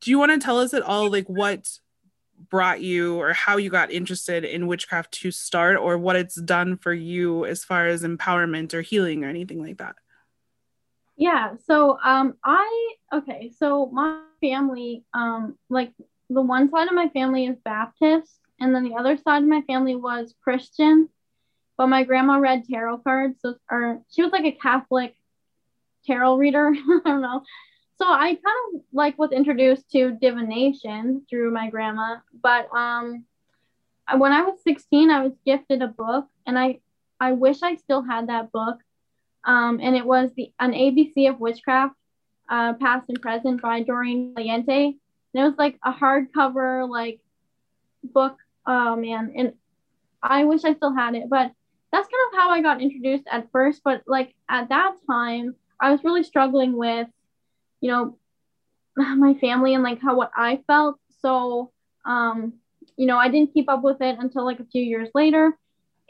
do 0.01 0.11
you 0.11 0.19
want 0.19 0.31
to 0.31 0.43
tell 0.43 0.59
us 0.59 0.73
at 0.73 0.83
all 0.83 1.09
like 1.11 1.27
what 1.27 1.67
brought 2.49 2.81
you 2.81 3.19
or 3.19 3.33
how 3.33 3.57
you 3.57 3.69
got 3.69 3.91
interested 3.91 4.43
in 4.43 4.67
witchcraft 4.67 5.11
to 5.11 5.31
start 5.31 5.77
or 5.77 5.97
what 5.97 6.15
it's 6.15 6.39
done 6.41 6.77
for 6.77 6.93
you 6.93 7.45
as 7.45 7.63
far 7.63 7.87
as 7.87 8.03
empowerment 8.03 8.73
or 8.73 8.81
healing 8.81 9.23
or 9.23 9.29
anything 9.29 9.61
like 9.61 9.77
that? 9.77 9.95
Yeah. 11.17 11.55
So 11.65 11.97
um 12.03 12.35
I 12.43 12.95
okay, 13.13 13.51
so 13.57 13.87
my 13.87 14.21
family, 14.41 15.05
um, 15.13 15.57
like 15.69 15.93
the 16.29 16.41
one 16.41 16.69
side 16.69 16.87
of 16.87 16.93
my 16.93 17.09
family 17.09 17.45
is 17.45 17.57
Baptist 17.63 18.39
and 18.59 18.73
then 18.73 18.83
the 18.83 18.95
other 18.95 19.17
side 19.17 19.43
of 19.43 19.49
my 19.49 19.61
family 19.61 19.95
was 19.95 20.35
Christian. 20.43 21.09
But 21.77 21.87
my 21.87 22.03
grandma 22.03 22.37
read 22.37 22.63
tarot 22.65 22.99
cards, 22.99 23.39
so 23.41 23.55
or 23.71 24.01
she 24.11 24.23
was 24.23 24.31
like 24.31 24.45
a 24.45 24.51
Catholic 24.51 25.15
tarot 26.05 26.37
reader. 26.37 26.71
I 26.75 27.01
don't 27.05 27.21
know. 27.21 27.43
So 27.97 28.05
I 28.07 28.35
kind 28.35 28.75
of 28.75 28.81
like 28.93 29.17
was 29.17 29.31
introduced 29.31 29.89
to 29.91 30.11
divination 30.21 31.25
through 31.29 31.51
my 31.51 31.69
grandma. 31.69 32.17
But 32.41 32.69
um 32.75 33.25
when 34.17 34.31
I 34.33 34.43
was 34.43 34.61
16, 34.63 35.11
I 35.11 35.23
was 35.23 35.33
gifted 35.45 35.81
a 35.81 35.87
book 35.87 36.27
and 36.45 36.57
I 36.57 36.79
I 37.19 37.33
wish 37.33 37.63
I 37.63 37.75
still 37.75 38.03
had 38.03 38.27
that 38.29 38.51
book 38.51 38.77
um, 39.47 39.79
and 39.81 39.95
it 39.95 40.05
was 40.05 40.29
the 40.35 40.51
an 40.59 40.73
ABC 40.73 41.29
of 41.29 41.39
Witchcraft, 41.39 41.95
uh, 42.49 42.73
Past 42.73 43.05
and 43.07 43.21
Present 43.21 43.61
by 43.61 43.81
Doreen 43.81 44.35
Valiente. 44.35 44.87
And 45.33 45.43
it 45.43 45.43
was 45.43 45.57
like 45.57 45.79
a 45.83 45.91
hardcover 45.91 46.87
like 46.87 47.21
book. 48.03 48.37
Oh 48.67 48.97
man, 48.97 49.31
and 49.35 49.53
I 50.21 50.43
wish 50.43 50.65
I 50.65 50.73
still 50.73 50.93
had 50.93 51.15
it, 51.15 51.29
but 51.29 51.51
that's 51.93 52.07
kind 52.07 52.33
of 52.33 52.39
how 52.39 52.49
I 52.49 52.61
got 52.61 52.81
introduced 52.81 53.23
at 53.31 53.49
first. 53.51 53.81
But 53.85 54.03
like 54.05 54.35
at 54.49 54.67
that 54.69 54.95
time, 55.09 55.55
I 55.79 55.91
was 55.91 56.03
really 56.03 56.23
struggling 56.23 56.77
with, 56.77 57.07
you 57.79 57.89
know, 57.89 58.17
my 58.97 59.33
family 59.35 59.73
and 59.73 59.83
like 59.83 60.01
how 60.01 60.17
what 60.17 60.31
I 60.35 60.59
felt. 60.67 60.99
So, 61.21 61.71
um, 62.05 62.53
you 62.97 63.05
know, 63.05 63.17
I 63.17 63.29
didn't 63.29 63.53
keep 63.53 63.69
up 63.69 63.81
with 63.81 64.01
it 64.01 64.17
until 64.19 64.43
like 64.43 64.59
a 64.59 64.65
few 64.65 64.83
years 64.83 65.09
later. 65.15 65.57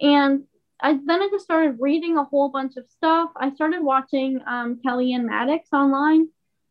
And 0.02 0.46
I 0.80 0.94
then 0.94 1.22
I 1.22 1.30
just 1.32 1.46
started 1.46 1.78
reading 1.80 2.18
a 2.18 2.24
whole 2.24 2.50
bunch 2.50 2.78
of 2.78 2.88
stuff. 2.90 3.32
I 3.36 3.52
started 3.54 3.82
watching 3.82 4.40
um, 4.46 4.80
Kelly-Ann 4.84 5.26
Maddox 5.26 5.70
online. 5.74 6.30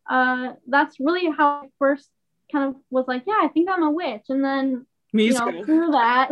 Uh, 0.09 0.53
that's 0.67 1.01
really 1.01 1.29
how 1.31 1.63
I 1.65 1.69
first 1.79 2.09
kind 2.53 2.69
of 2.69 2.81
was 2.91 3.07
like, 3.09 3.25
yeah, 3.27 3.41
I 3.43 3.49
think 3.49 3.69
I'm 3.69 3.83
a 3.83 3.91
witch. 3.91 4.27
And 4.29 4.45
then 4.45 4.87
Me 5.13 5.27
you 5.27 5.33
know 5.33 5.65
through 5.65 5.91
that, 5.93 6.31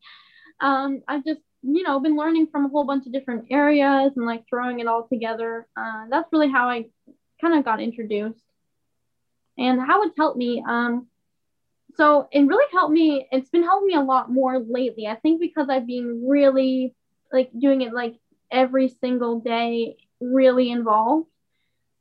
um, 0.60 1.02
I've 1.08 1.24
just 1.24 1.40
you 1.62 1.82
know 1.82 1.98
been 2.00 2.16
learning 2.16 2.48
from 2.52 2.66
a 2.66 2.68
whole 2.68 2.84
bunch 2.84 3.06
of 3.06 3.12
different 3.12 3.46
areas 3.50 4.12
and 4.16 4.26
like 4.26 4.44
throwing 4.48 4.80
it 4.80 4.86
all 4.86 5.08
together. 5.08 5.66
Uh, 5.76 6.04
that's 6.10 6.28
really 6.32 6.50
how 6.50 6.68
I 6.68 6.86
kind 7.40 7.58
of 7.58 7.64
got 7.64 7.80
introduced. 7.80 8.42
And 9.58 9.80
how 9.80 10.02
it's 10.02 10.16
helped 10.18 10.36
me. 10.36 10.62
Um, 10.68 11.06
so 11.94 12.28
it 12.30 12.42
really 12.42 12.70
helped 12.72 12.92
me. 12.92 13.26
It's 13.32 13.48
been 13.48 13.62
helping 13.62 13.86
me 13.86 13.94
a 13.94 14.02
lot 14.02 14.30
more 14.30 14.58
lately. 14.58 15.06
I 15.06 15.14
think 15.16 15.40
because 15.40 15.68
I've 15.70 15.86
been 15.86 16.26
really 16.28 16.94
like 17.32 17.50
doing 17.58 17.82
it 17.82 17.92
like 17.92 18.16
every 18.50 18.88
single 18.88 19.40
day 19.40 19.96
really 20.20 20.70
involved. 20.70 21.28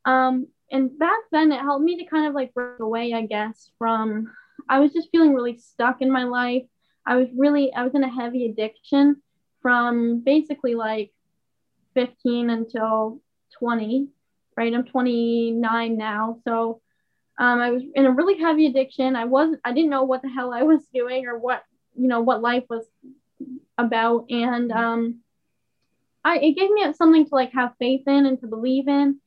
Um, 0.05 0.47
and 0.71 0.97
back 0.97 1.19
then 1.31 1.51
it 1.51 1.59
helped 1.59 1.83
me 1.83 1.97
to 1.97 2.05
kind 2.05 2.27
of 2.27 2.33
like 2.33 2.53
break 2.53 2.79
away, 2.79 3.13
I 3.13 3.25
guess, 3.25 3.71
from 3.77 4.31
I 4.69 4.79
was 4.79 4.93
just 4.93 5.09
feeling 5.11 5.33
really 5.33 5.57
stuck 5.57 6.01
in 6.01 6.11
my 6.11 6.23
life. 6.23 6.63
I 7.05 7.15
was 7.17 7.27
really 7.35 7.73
I 7.73 7.83
was 7.83 7.93
in 7.95 8.03
a 8.03 8.09
heavy 8.09 8.45
addiction 8.45 9.21
from 9.61 10.21
basically 10.21 10.75
like 10.75 11.11
15 11.93 12.49
until 12.49 13.21
20, 13.59 14.07
right? 14.57 14.73
I'm 14.73 14.85
29 14.85 15.97
now. 15.97 16.39
So 16.43 16.81
um, 17.37 17.59
I 17.59 17.71
was 17.71 17.83
in 17.95 18.05
a 18.05 18.11
really 18.11 18.39
heavy 18.39 18.67
addiction. 18.67 19.15
I 19.15 19.25
wasn't 19.25 19.61
I 19.63 19.73
didn't 19.73 19.89
know 19.89 20.03
what 20.03 20.21
the 20.21 20.29
hell 20.29 20.53
I 20.53 20.63
was 20.63 20.85
doing 20.93 21.27
or 21.27 21.37
what, 21.37 21.63
you 21.95 22.07
know, 22.07 22.21
what 22.21 22.41
life 22.41 22.63
was 22.69 22.85
about 23.77 24.25
and 24.29 24.71
um, 24.71 25.19
I 26.23 26.37
it 26.37 26.53
gave 26.53 26.71
me 26.71 26.91
something 26.93 27.27
to 27.27 27.35
like 27.35 27.53
have 27.53 27.73
faith 27.79 28.07
in 28.07 28.25
and 28.25 28.39
to 28.41 28.47
believe 28.47 28.87
in, 28.87 29.19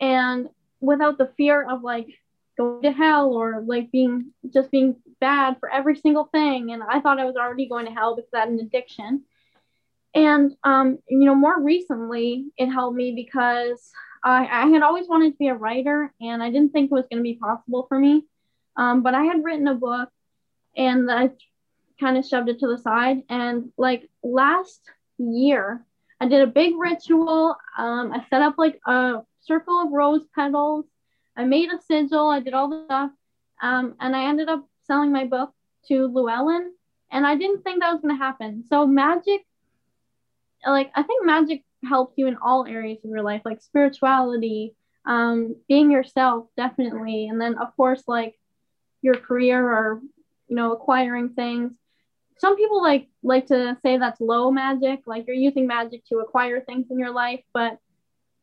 and 0.00 0.48
without 0.80 1.18
the 1.18 1.32
fear 1.36 1.68
of 1.68 1.82
like 1.82 2.08
going 2.56 2.82
to 2.82 2.92
hell 2.92 3.32
or 3.32 3.62
like 3.66 3.90
being 3.90 4.32
just 4.52 4.70
being 4.70 4.96
bad 5.20 5.56
for 5.60 5.70
every 5.70 5.96
single 5.96 6.24
thing. 6.24 6.72
And 6.72 6.82
I 6.82 7.00
thought 7.00 7.20
I 7.20 7.24
was 7.24 7.36
already 7.36 7.66
going 7.66 7.86
to 7.86 7.92
hell 7.92 8.16
because 8.16 8.30
I 8.34 8.40
had 8.40 8.48
an 8.48 8.60
addiction. 8.60 9.22
And 10.14 10.56
um, 10.64 10.98
you 11.08 11.24
know, 11.24 11.34
more 11.34 11.60
recently, 11.60 12.46
it 12.56 12.66
helped 12.66 12.96
me 12.96 13.12
because 13.12 13.92
I, 14.22 14.46
I 14.46 14.66
had 14.66 14.82
always 14.82 15.08
wanted 15.08 15.32
to 15.32 15.38
be 15.38 15.48
a 15.48 15.54
writer, 15.54 16.12
and 16.20 16.42
I 16.42 16.50
didn't 16.50 16.72
think 16.72 16.90
it 16.90 16.94
was 16.94 17.06
going 17.10 17.18
to 17.18 17.22
be 17.22 17.36
possible 17.36 17.86
for 17.88 17.98
me. 17.98 18.24
Um, 18.76 19.02
but 19.02 19.14
I 19.14 19.24
had 19.24 19.44
written 19.44 19.68
a 19.68 19.74
book, 19.74 20.10
and 20.76 21.10
I 21.10 21.30
kind 22.00 22.16
of 22.16 22.26
shoved 22.26 22.48
it 22.48 22.58
to 22.60 22.66
the 22.66 22.78
side. 22.78 23.22
And 23.28 23.70
like 23.76 24.08
last 24.22 24.80
year, 25.18 25.84
I 26.20 26.28
did 26.28 26.42
a 26.42 26.46
big 26.46 26.74
ritual. 26.78 27.56
Um, 27.78 28.12
I 28.12 28.24
set 28.28 28.42
up 28.42 28.54
like 28.58 28.80
a 28.86 29.20
circle 29.42 29.80
of 29.80 29.92
rose 29.92 30.26
petals. 30.34 30.86
I 31.36 31.44
made 31.44 31.70
a 31.70 31.80
sigil. 31.80 32.28
I 32.28 32.40
did 32.40 32.54
all 32.54 32.68
the 32.68 32.84
stuff. 32.84 33.10
Um, 33.62 33.94
and 34.00 34.16
I 34.16 34.24
ended 34.24 34.48
up 34.48 34.66
selling 34.86 35.12
my 35.12 35.24
book 35.24 35.52
to 35.88 36.08
Llewellyn. 36.08 36.72
And 37.10 37.26
I 37.26 37.36
didn't 37.36 37.62
think 37.62 37.80
that 37.80 37.92
was 37.92 38.00
going 38.00 38.16
to 38.16 38.22
happen. 38.22 38.64
So, 38.68 38.86
magic, 38.86 39.44
like, 40.66 40.92
I 40.94 41.02
think 41.02 41.26
magic 41.26 41.64
helps 41.88 42.16
you 42.16 42.26
in 42.26 42.36
all 42.36 42.66
areas 42.66 42.98
of 43.04 43.10
your 43.10 43.22
life, 43.22 43.42
like 43.44 43.62
spirituality, 43.62 44.74
um, 45.06 45.56
being 45.68 45.90
yourself, 45.90 46.46
definitely. 46.56 47.26
And 47.26 47.40
then, 47.40 47.58
of 47.58 47.74
course, 47.76 48.02
like 48.06 48.38
your 49.02 49.16
career 49.16 49.66
or, 49.66 50.00
you 50.48 50.56
know, 50.56 50.72
acquiring 50.72 51.30
things 51.30 51.72
some 52.40 52.56
people 52.56 52.82
like 52.82 53.08
like 53.22 53.46
to 53.46 53.76
say 53.82 53.98
that's 53.98 54.20
low 54.20 54.50
magic, 54.50 55.00
like 55.06 55.26
you're 55.26 55.36
using 55.36 55.66
magic 55.66 56.04
to 56.06 56.18
acquire 56.18 56.60
things 56.60 56.86
in 56.90 56.98
your 56.98 57.12
life, 57.12 57.42
but 57.52 57.78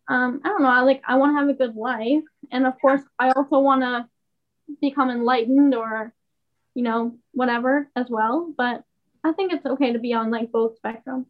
um, 0.07 0.41
I 0.43 0.49
don't 0.49 0.61
know. 0.61 0.69
I 0.69 0.81
like 0.81 1.01
I 1.07 1.15
want 1.17 1.33
to 1.33 1.39
have 1.39 1.49
a 1.49 1.53
good 1.53 1.75
life, 1.75 2.23
and 2.51 2.65
of 2.67 2.79
course, 2.79 3.01
I 3.19 3.31
also 3.31 3.59
want 3.59 3.81
to 3.81 4.07
become 4.81 5.09
enlightened 5.09 5.73
or, 5.73 6.13
you 6.75 6.83
know, 6.83 7.17
whatever 7.33 7.89
as 7.95 8.07
well. 8.09 8.53
But 8.55 8.83
I 9.23 9.33
think 9.33 9.51
it's 9.51 9.65
okay 9.65 9.93
to 9.93 9.99
be 9.99 10.13
on 10.13 10.31
like 10.31 10.51
both 10.51 10.77
spectrum. 10.77 11.25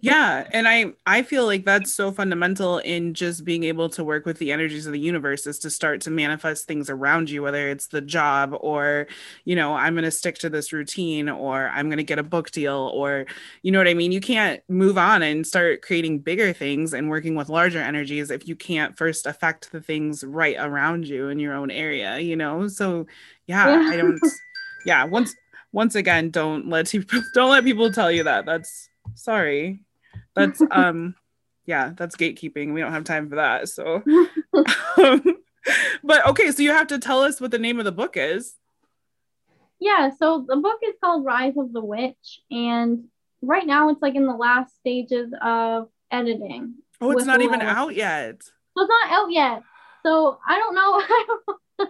Yeah, 0.00 0.46
and 0.52 0.68
I 0.68 0.92
I 1.06 1.22
feel 1.22 1.46
like 1.46 1.64
that's 1.64 1.94
so 1.94 2.12
fundamental 2.12 2.78
in 2.78 3.14
just 3.14 3.44
being 3.44 3.64
able 3.64 3.88
to 3.90 4.04
work 4.04 4.26
with 4.26 4.38
the 4.38 4.52
energies 4.52 4.86
of 4.86 4.92
the 4.92 5.00
universe 5.00 5.46
is 5.46 5.58
to 5.60 5.70
start 5.70 6.00
to 6.02 6.10
manifest 6.10 6.66
things 6.66 6.90
around 6.90 7.30
you 7.30 7.42
whether 7.42 7.68
it's 7.68 7.88
the 7.88 8.00
job 8.00 8.56
or 8.60 9.06
you 9.44 9.56
know, 9.56 9.74
I'm 9.74 9.94
going 9.94 10.04
to 10.04 10.10
stick 10.10 10.36
to 10.38 10.50
this 10.50 10.72
routine 10.72 11.28
or 11.28 11.68
I'm 11.68 11.88
going 11.88 11.98
to 11.98 12.04
get 12.04 12.18
a 12.18 12.22
book 12.22 12.50
deal 12.50 12.90
or 12.94 13.26
you 13.62 13.72
know 13.72 13.78
what 13.78 13.88
I 13.88 13.94
mean? 13.94 14.12
You 14.12 14.20
can't 14.20 14.62
move 14.68 14.98
on 14.98 15.22
and 15.22 15.46
start 15.46 15.82
creating 15.82 16.20
bigger 16.20 16.52
things 16.52 16.92
and 16.92 17.08
working 17.08 17.34
with 17.34 17.48
larger 17.48 17.80
energies 17.80 18.30
if 18.30 18.48
you 18.48 18.56
can't 18.56 18.96
first 18.96 19.26
affect 19.26 19.72
the 19.72 19.80
things 19.80 20.24
right 20.24 20.56
around 20.58 21.06
you 21.06 21.28
in 21.28 21.38
your 21.38 21.54
own 21.54 21.70
area, 21.70 22.18
you 22.18 22.36
know? 22.36 22.68
So 22.68 23.06
yeah, 23.46 23.68
yeah. 23.68 23.90
I 23.90 23.96
don't 23.96 24.18
yeah, 24.86 25.04
once 25.04 25.34
once 25.72 25.94
again, 25.94 26.30
don't 26.30 26.68
let 26.68 26.88
people 26.90 27.22
don't 27.34 27.50
let 27.50 27.64
people 27.64 27.90
tell 27.92 28.10
you 28.10 28.24
that. 28.24 28.46
That's 28.46 28.88
sorry. 29.16 29.80
That's 30.34 30.62
um 30.70 31.14
yeah, 31.66 31.92
that's 31.96 32.16
gatekeeping. 32.16 32.72
We 32.72 32.80
don't 32.80 32.92
have 32.92 33.04
time 33.04 33.28
for 33.28 33.36
that. 33.36 33.68
So 33.68 34.02
um, 34.96 35.22
but 36.04 36.26
okay, 36.28 36.52
so 36.52 36.62
you 36.62 36.70
have 36.70 36.86
to 36.88 36.98
tell 36.98 37.22
us 37.22 37.40
what 37.40 37.50
the 37.50 37.58
name 37.58 37.78
of 37.78 37.84
the 37.84 37.92
book 37.92 38.16
is. 38.16 38.54
Yeah, 39.78 40.10
so 40.18 40.44
the 40.48 40.56
book 40.56 40.78
is 40.86 40.94
called 41.02 41.24
Rise 41.24 41.56
of 41.56 41.72
the 41.72 41.84
Witch 41.84 42.40
and 42.50 43.04
right 43.42 43.66
now 43.66 43.90
it's 43.90 44.00
like 44.00 44.14
in 44.14 44.26
the 44.26 44.34
last 44.34 44.74
stages 44.76 45.32
of 45.42 45.88
editing. 46.10 46.74
Oh, 47.00 47.10
it's 47.10 47.26
not 47.26 47.42
even 47.42 47.60
out 47.60 47.94
yet. 47.94 48.42
So 48.42 48.82
it's 48.82 48.88
not 48.88 49.12
out 49.12 49.30
yet. 49.30 49.62
So 50.04 50.38
I 50.46 50.58
don't 50.58 50.74
know. 50.74 51.86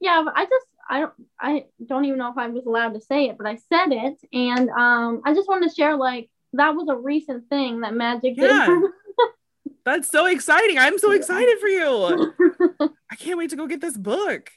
yeah, 0.00 0.22
but 0.24 0.34
I 0.36 0.44
just 0.44 0.66
I 0.88 1.00
don't 1.00 1.12
I 1.40 1.64
don't 1.84 2.04
even 2.04 2.18
know 2.18 2.30
if 2.30 2.38
I 2.38 2.48
was 2.48 2.66
allowed 2.66 2.94
to 2.94 3.00
say 3.00 3.26
it, 3.28 3.38
but 3.38 3.46
I 3.46 3.56
said 3.56 3.92
it, 3.92 4.18
and 4.32 4.70
um, 4.70 5.22
I 5.24 5.34
just 5.34 5.48
wanted 5.48 5.68
to 5.68 5.74
share 5.74 5.96
like 5.96 6.30
that 6.52 6.74
was 6.74 6.88
a 6.88 6.96
recent 6.96 7.48
thing 7.48 7.80
that 7.80 7.94
Magic 7.94 8.34
yeah. 8.36 8.66
did. 8.66 8.90
That's 9.84 10.10
so 10.10 10.26
exciting! 10.26 10.78
I'm 10.78 10.98
so 10.98 11.12
excited 11.12 11.58
for 11.58 11.68
you. 11.68 12.32
I 13.10 13.16
can't 13.16 13.38
wait 13.38 13.50
to 13.50 13.56
go 13.56 13.66
get 13.66 13.80
this 13.80 13.96
book. 13.96 14.50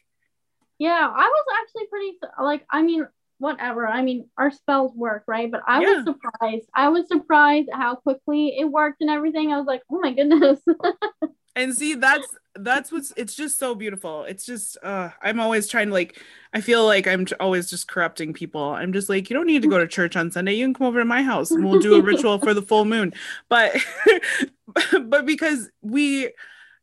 Yeah, 0.80 1.12
I 1.13 1.28
was 1.28 1.46
actually 1.62 1.88
pretty 1.88 2.18
like 2.42 2.66
I 2.70 2.84
mean 2.84 3.08
whatever. 3.40 3.88
I 3.88 4.02
mean 4.04 4.30
our 4.38 4.52
spells 4.52 4.96
work, 4.96 5.24
right? 5.28 5.52
But 5.52 5.63
I 5.68 5.82
yeah. 5.82 5.96
was 5.96 6.06
surprised. 6.06 6.70
I 6.74 6.90
was 6.90 7.08
surprised 7.08 7.70
how 7.74 7.96
quickly 7.96 8.58
it 8.58 8.66
worked 8.66 9.02
and 9.02 9.10
everything. 9.10 9.52
I 9.52 9.58
was 9.58 9.68
like, 9.68 9.84
oh 9.92 10.00
my 10.00 10.13
goodness. 10.13 10.60
and 11.58 11.76
see 11.76 11.96
that's 11.96 12.28
that's 12.56 12.91
what's 12.91 13.13
it's 13.17 13.36
just 13.36 13.60
so 13.60 13.76
beautiful. 13.76 14.24
It's 14.24 14.46
just 14.46 14.78
uh 14.84 15.10
i'm 15.22 15.39
always 15.39 15.67
trying 15.67 15.88
to 15.88 15.93
like 15.93 16.22
i 16.54 16.62
feel 16.62 16.86
like 16.86 17.08
i'm 17.08 17.26
always 17.39 17.70
just 17.70 17.88
corrupting 17.88 18.34
people. 18.34 18.62
I'm 18.62 18.93
just 18.93 19.10
like 19.10 19.30
you 19.30 19.36
don't 19.36 19.48
need 19.48 19.63
to 19.63 19.67
go 19.67 19.80
to 19.80 19.88
church 19.88 20.15
on 20.15 20.32
sunday. 20.32 20.54
You 20.54 20.65
can 20.65 20.74
come 20.74 20.88
over 20.88 21.00
to 21.00 21.06
my 21.06 21.24
house 21.24 21.52
and 21.52 21.65
we'll 21.65 21.80
do 21.80 21.96
a 21.96 22.02
ritual 22.02 22.39
for 22.39 22.54
the 22.54 22.62
full 22.62 22.86
moon. 22.86 23.13
But 23.50 23.76
but 25.04 25.26
because 25.26 25.70
we 25.82 26.32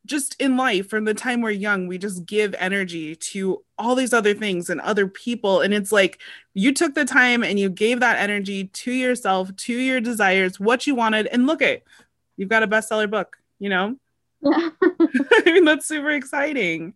just 0.06 0.38
in 0.40 0.56
life 0.56 0.88
from 0.88 1.04
the 1.04 1.14
time 1.14 1.40
we're 1.40 1.50
young 1.50 1.86
we 1.86 1.96
just 1.96 2.26
give 2.26 2.54
energy 2.58 3.16
to 3.16 3.64
all 3.78 3.94
these 3.94 4.12
other 4.12 4.34
things 4.34 4.68
and 4.68 4.80
other 4.82 5.08
people. 5.08 5.60
And 5.60 5.72
it's 5.72 5.92
like 5.92 6.20
you 6.52 6.74
took 6.74 6.94
the 6.94 7.06
time 7.06 7.42
and 7.42 7.58
you 7.58 7.70
gave 7.70 8.00
that 8.00 8.18
energy 8.18 8.64
to 8.64 8.92
yourself 8.92 9.54
to 9.56 9.72
your 9.72 10.00
desires 10.00 10.60
what 10.60 10.86
you 10.86 10.94
wanted. 10.94 11.26
And 11.28 11.46
look 11.46 11.62
at 11.62 11.82
you've 12.36 12.48
got 12.48 12.62
a 12.62 12.68
bestseller 12.68 13.10
book 13.10 13.38
you 13.60 13.68
know 13.68 13.96
yeah. 14.44 14.70
I 14.82 15.42
mean, 15.46 15.64
that's 15.64 15.86
super 15.86 16.10
exciting. 16.10 16.94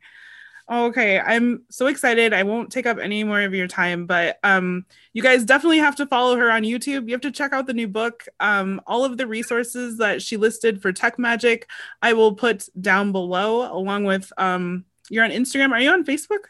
Okay, 0.70 1.18
I'm 1.18 1.64
so 1.70 1.86
excited. 1.86 2.34
I 2.34 2.42
won't 2.42 2.70
take 2.70 2.84
up 2.84 2.98
any 2.98 3.24
more 3.24 3.40
of 3.40 3.54
your 3.54 3.66
time, 3.66 4.04
but 4.04 4.38
um, 4.44 4.84
you 5.14 5.22
guys 5.22 5.44
definitely 5.44 5.78
have 5.78 5.96
to 5.96 6.06
follow 6.06 6.36
her 6.36 6.50
on 6.50 6.62
YouTube. 6.62 7.06
You 7.06 7.12
have 7.12 7.22
to 7.22 7.30
check 7.30 7.54
out 7.54 7.66
the 7.66 7.72
new 7.72 7.88
book. 7.88 8.26
Um, 8.38 8.78
all 8.86 9.02
of 9.02 9.16
the 9.16 9.26
resources 9.26 9.96
that 9.96 10.20
she 10.20 10.36
listed 10.36 10.82
for 10.82 10.92
Tech 10.92 11.18
Magic, 11.18 11.70
I 12.02 12.12
will 12.12 12.34
put 12.34 12.68
down 12.78 13.12
below, 13.12 13.72
along 13.72 14.04
with 14.04 14.30
um, 14.36 14.84
you're 15.08 15.24
on 15.24 15.30
Instagram. 15.30 15.70
Are 15.70 15.80
you 15.80 15.90
on 15.90 16.04
Facebook? 16.04 16.44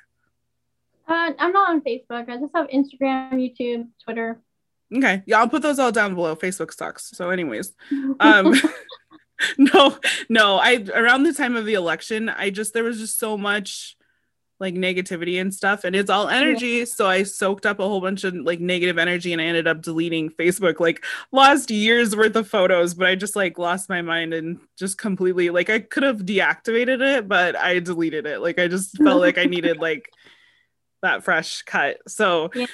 Uh, 1.06 1.32
I'm 1.38 1.52
not 1.52 1.70
on 1.70 1.80
Facebook. 1.80 2.28
I 2.28 2.36
just 2.38 2.54
have 2.56 2.68
Instagram, 2.68 3.34
YouTube, 3.34 3.88
Twitter. 4.02 4.40
Okay, 4.94 5.22
yeah, 5.26 5.38
I'll 5.38 5.48
put 5.48 5.62
those 5.62 5.78
all 5.78 5.92
down 5.92 6.14
below. 6.14 6.34
Facebook 6.34 6.72
sucks. 6.72 7.10
So, 7.16 7.30
anyways, 7.30 7.72
um, 8.20 8.52
no, 9.58 9.98
no. 10.28 10.56
I 10.56 10.84
around 10.94 11.22
the 11.22 11.32
time 11.32 11.56
of 11.56 11.64
the 11.64 11.74
election, 11.74 12.28
I 12.28 12.50
just 12.50 12.74
there 12.74 12.84
was 12.84 12.98
just 12.98 13.18
so 13.18 13.36
much 13.36 13.96
like 14.60 14.74
negativity 14.74 15.40
and 15.40 15.54
stuff 15.54 15.84
and 15.84 15.94
it's 15.94 16.10
all 16.10 16.28
energy 16.28 16.78
yeah. 16.78 16.84
so 16.84 17.06
i 17.06 17.22
soaked 17.22 17.64
up 17.64 17.78
a 17.78 17.84
whole 17.84 18.00
bunch 18.00 18.24
of 18.24 18.34
like 18.34 18.58
negative 18.60 18.98
energy 18.98 19.32
and 19.32 19.40
i 19.40 19.44
ended 19.44 19.68
up 19.68 19.80
deleting 19.82 20.30
facebook 20.30 20.80
like 20.80 21.04
lost 21.30 21.70
years 21.70 22.16
worth 22.16 22.34
of 22.34 22.48
photos 22.48 22.94
but 22.94 23.06
i 23.06 23.14
just 23.14 23.36
like 23.36 23.58
lost 23.58 23.88
my 23.88 24.02
mind 24.02 24.34
and 24.34 24.58
just 24.76 24.98
completely 24.98 25.50
like 25.50 25.70
i 25.70 25.78
could 25.78 26.02
have 26.02 26.18
deactivated 26.18 27.00
it 27.00 27.28
but 27.28 27.56
i 27.56 27.78
deleted 27.78 28.26
it 28.26 28.40
like 28.40 28.58
i 28.58 28.66
just 28.66 28.96
felt 28.98 29.20
like 29.20 29.38
i 29.38 29.44
needed 29.44 29.76
like 29.80 30.10
that 31.02 31.22
fresh 31.22 31.62
cut 31.62 31.98
so 32.08 32.50
yeah. 32.54 32.66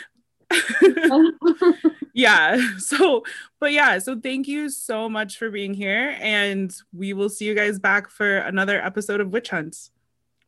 yeah. 2.14 2.61
So, 2.79 3.25
but 3.61 3.73
yeah, 3.73 3.99
so 3.99 4.19
thank 4.19 4.47
you 4.49 4.69
so 4.69 5.09
much 5.09 5.38
for 5.38 5.51
being 5.51 5.75
here. 5.75 6.17
And 6.21 6.75
we 6.93 7.12
will 7.12 7.29
see 7.29 7.45
you 7.45 7.55
guys 7.55 7.79
back 7.79 8.11
for 8.11 8.38
another 8.38 8.81
episode 8.81 9.21
of 9.21 9.33
Witch 9.33 9.51
Hunts. 9.51 9.90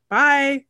Bye. 0.08 0.66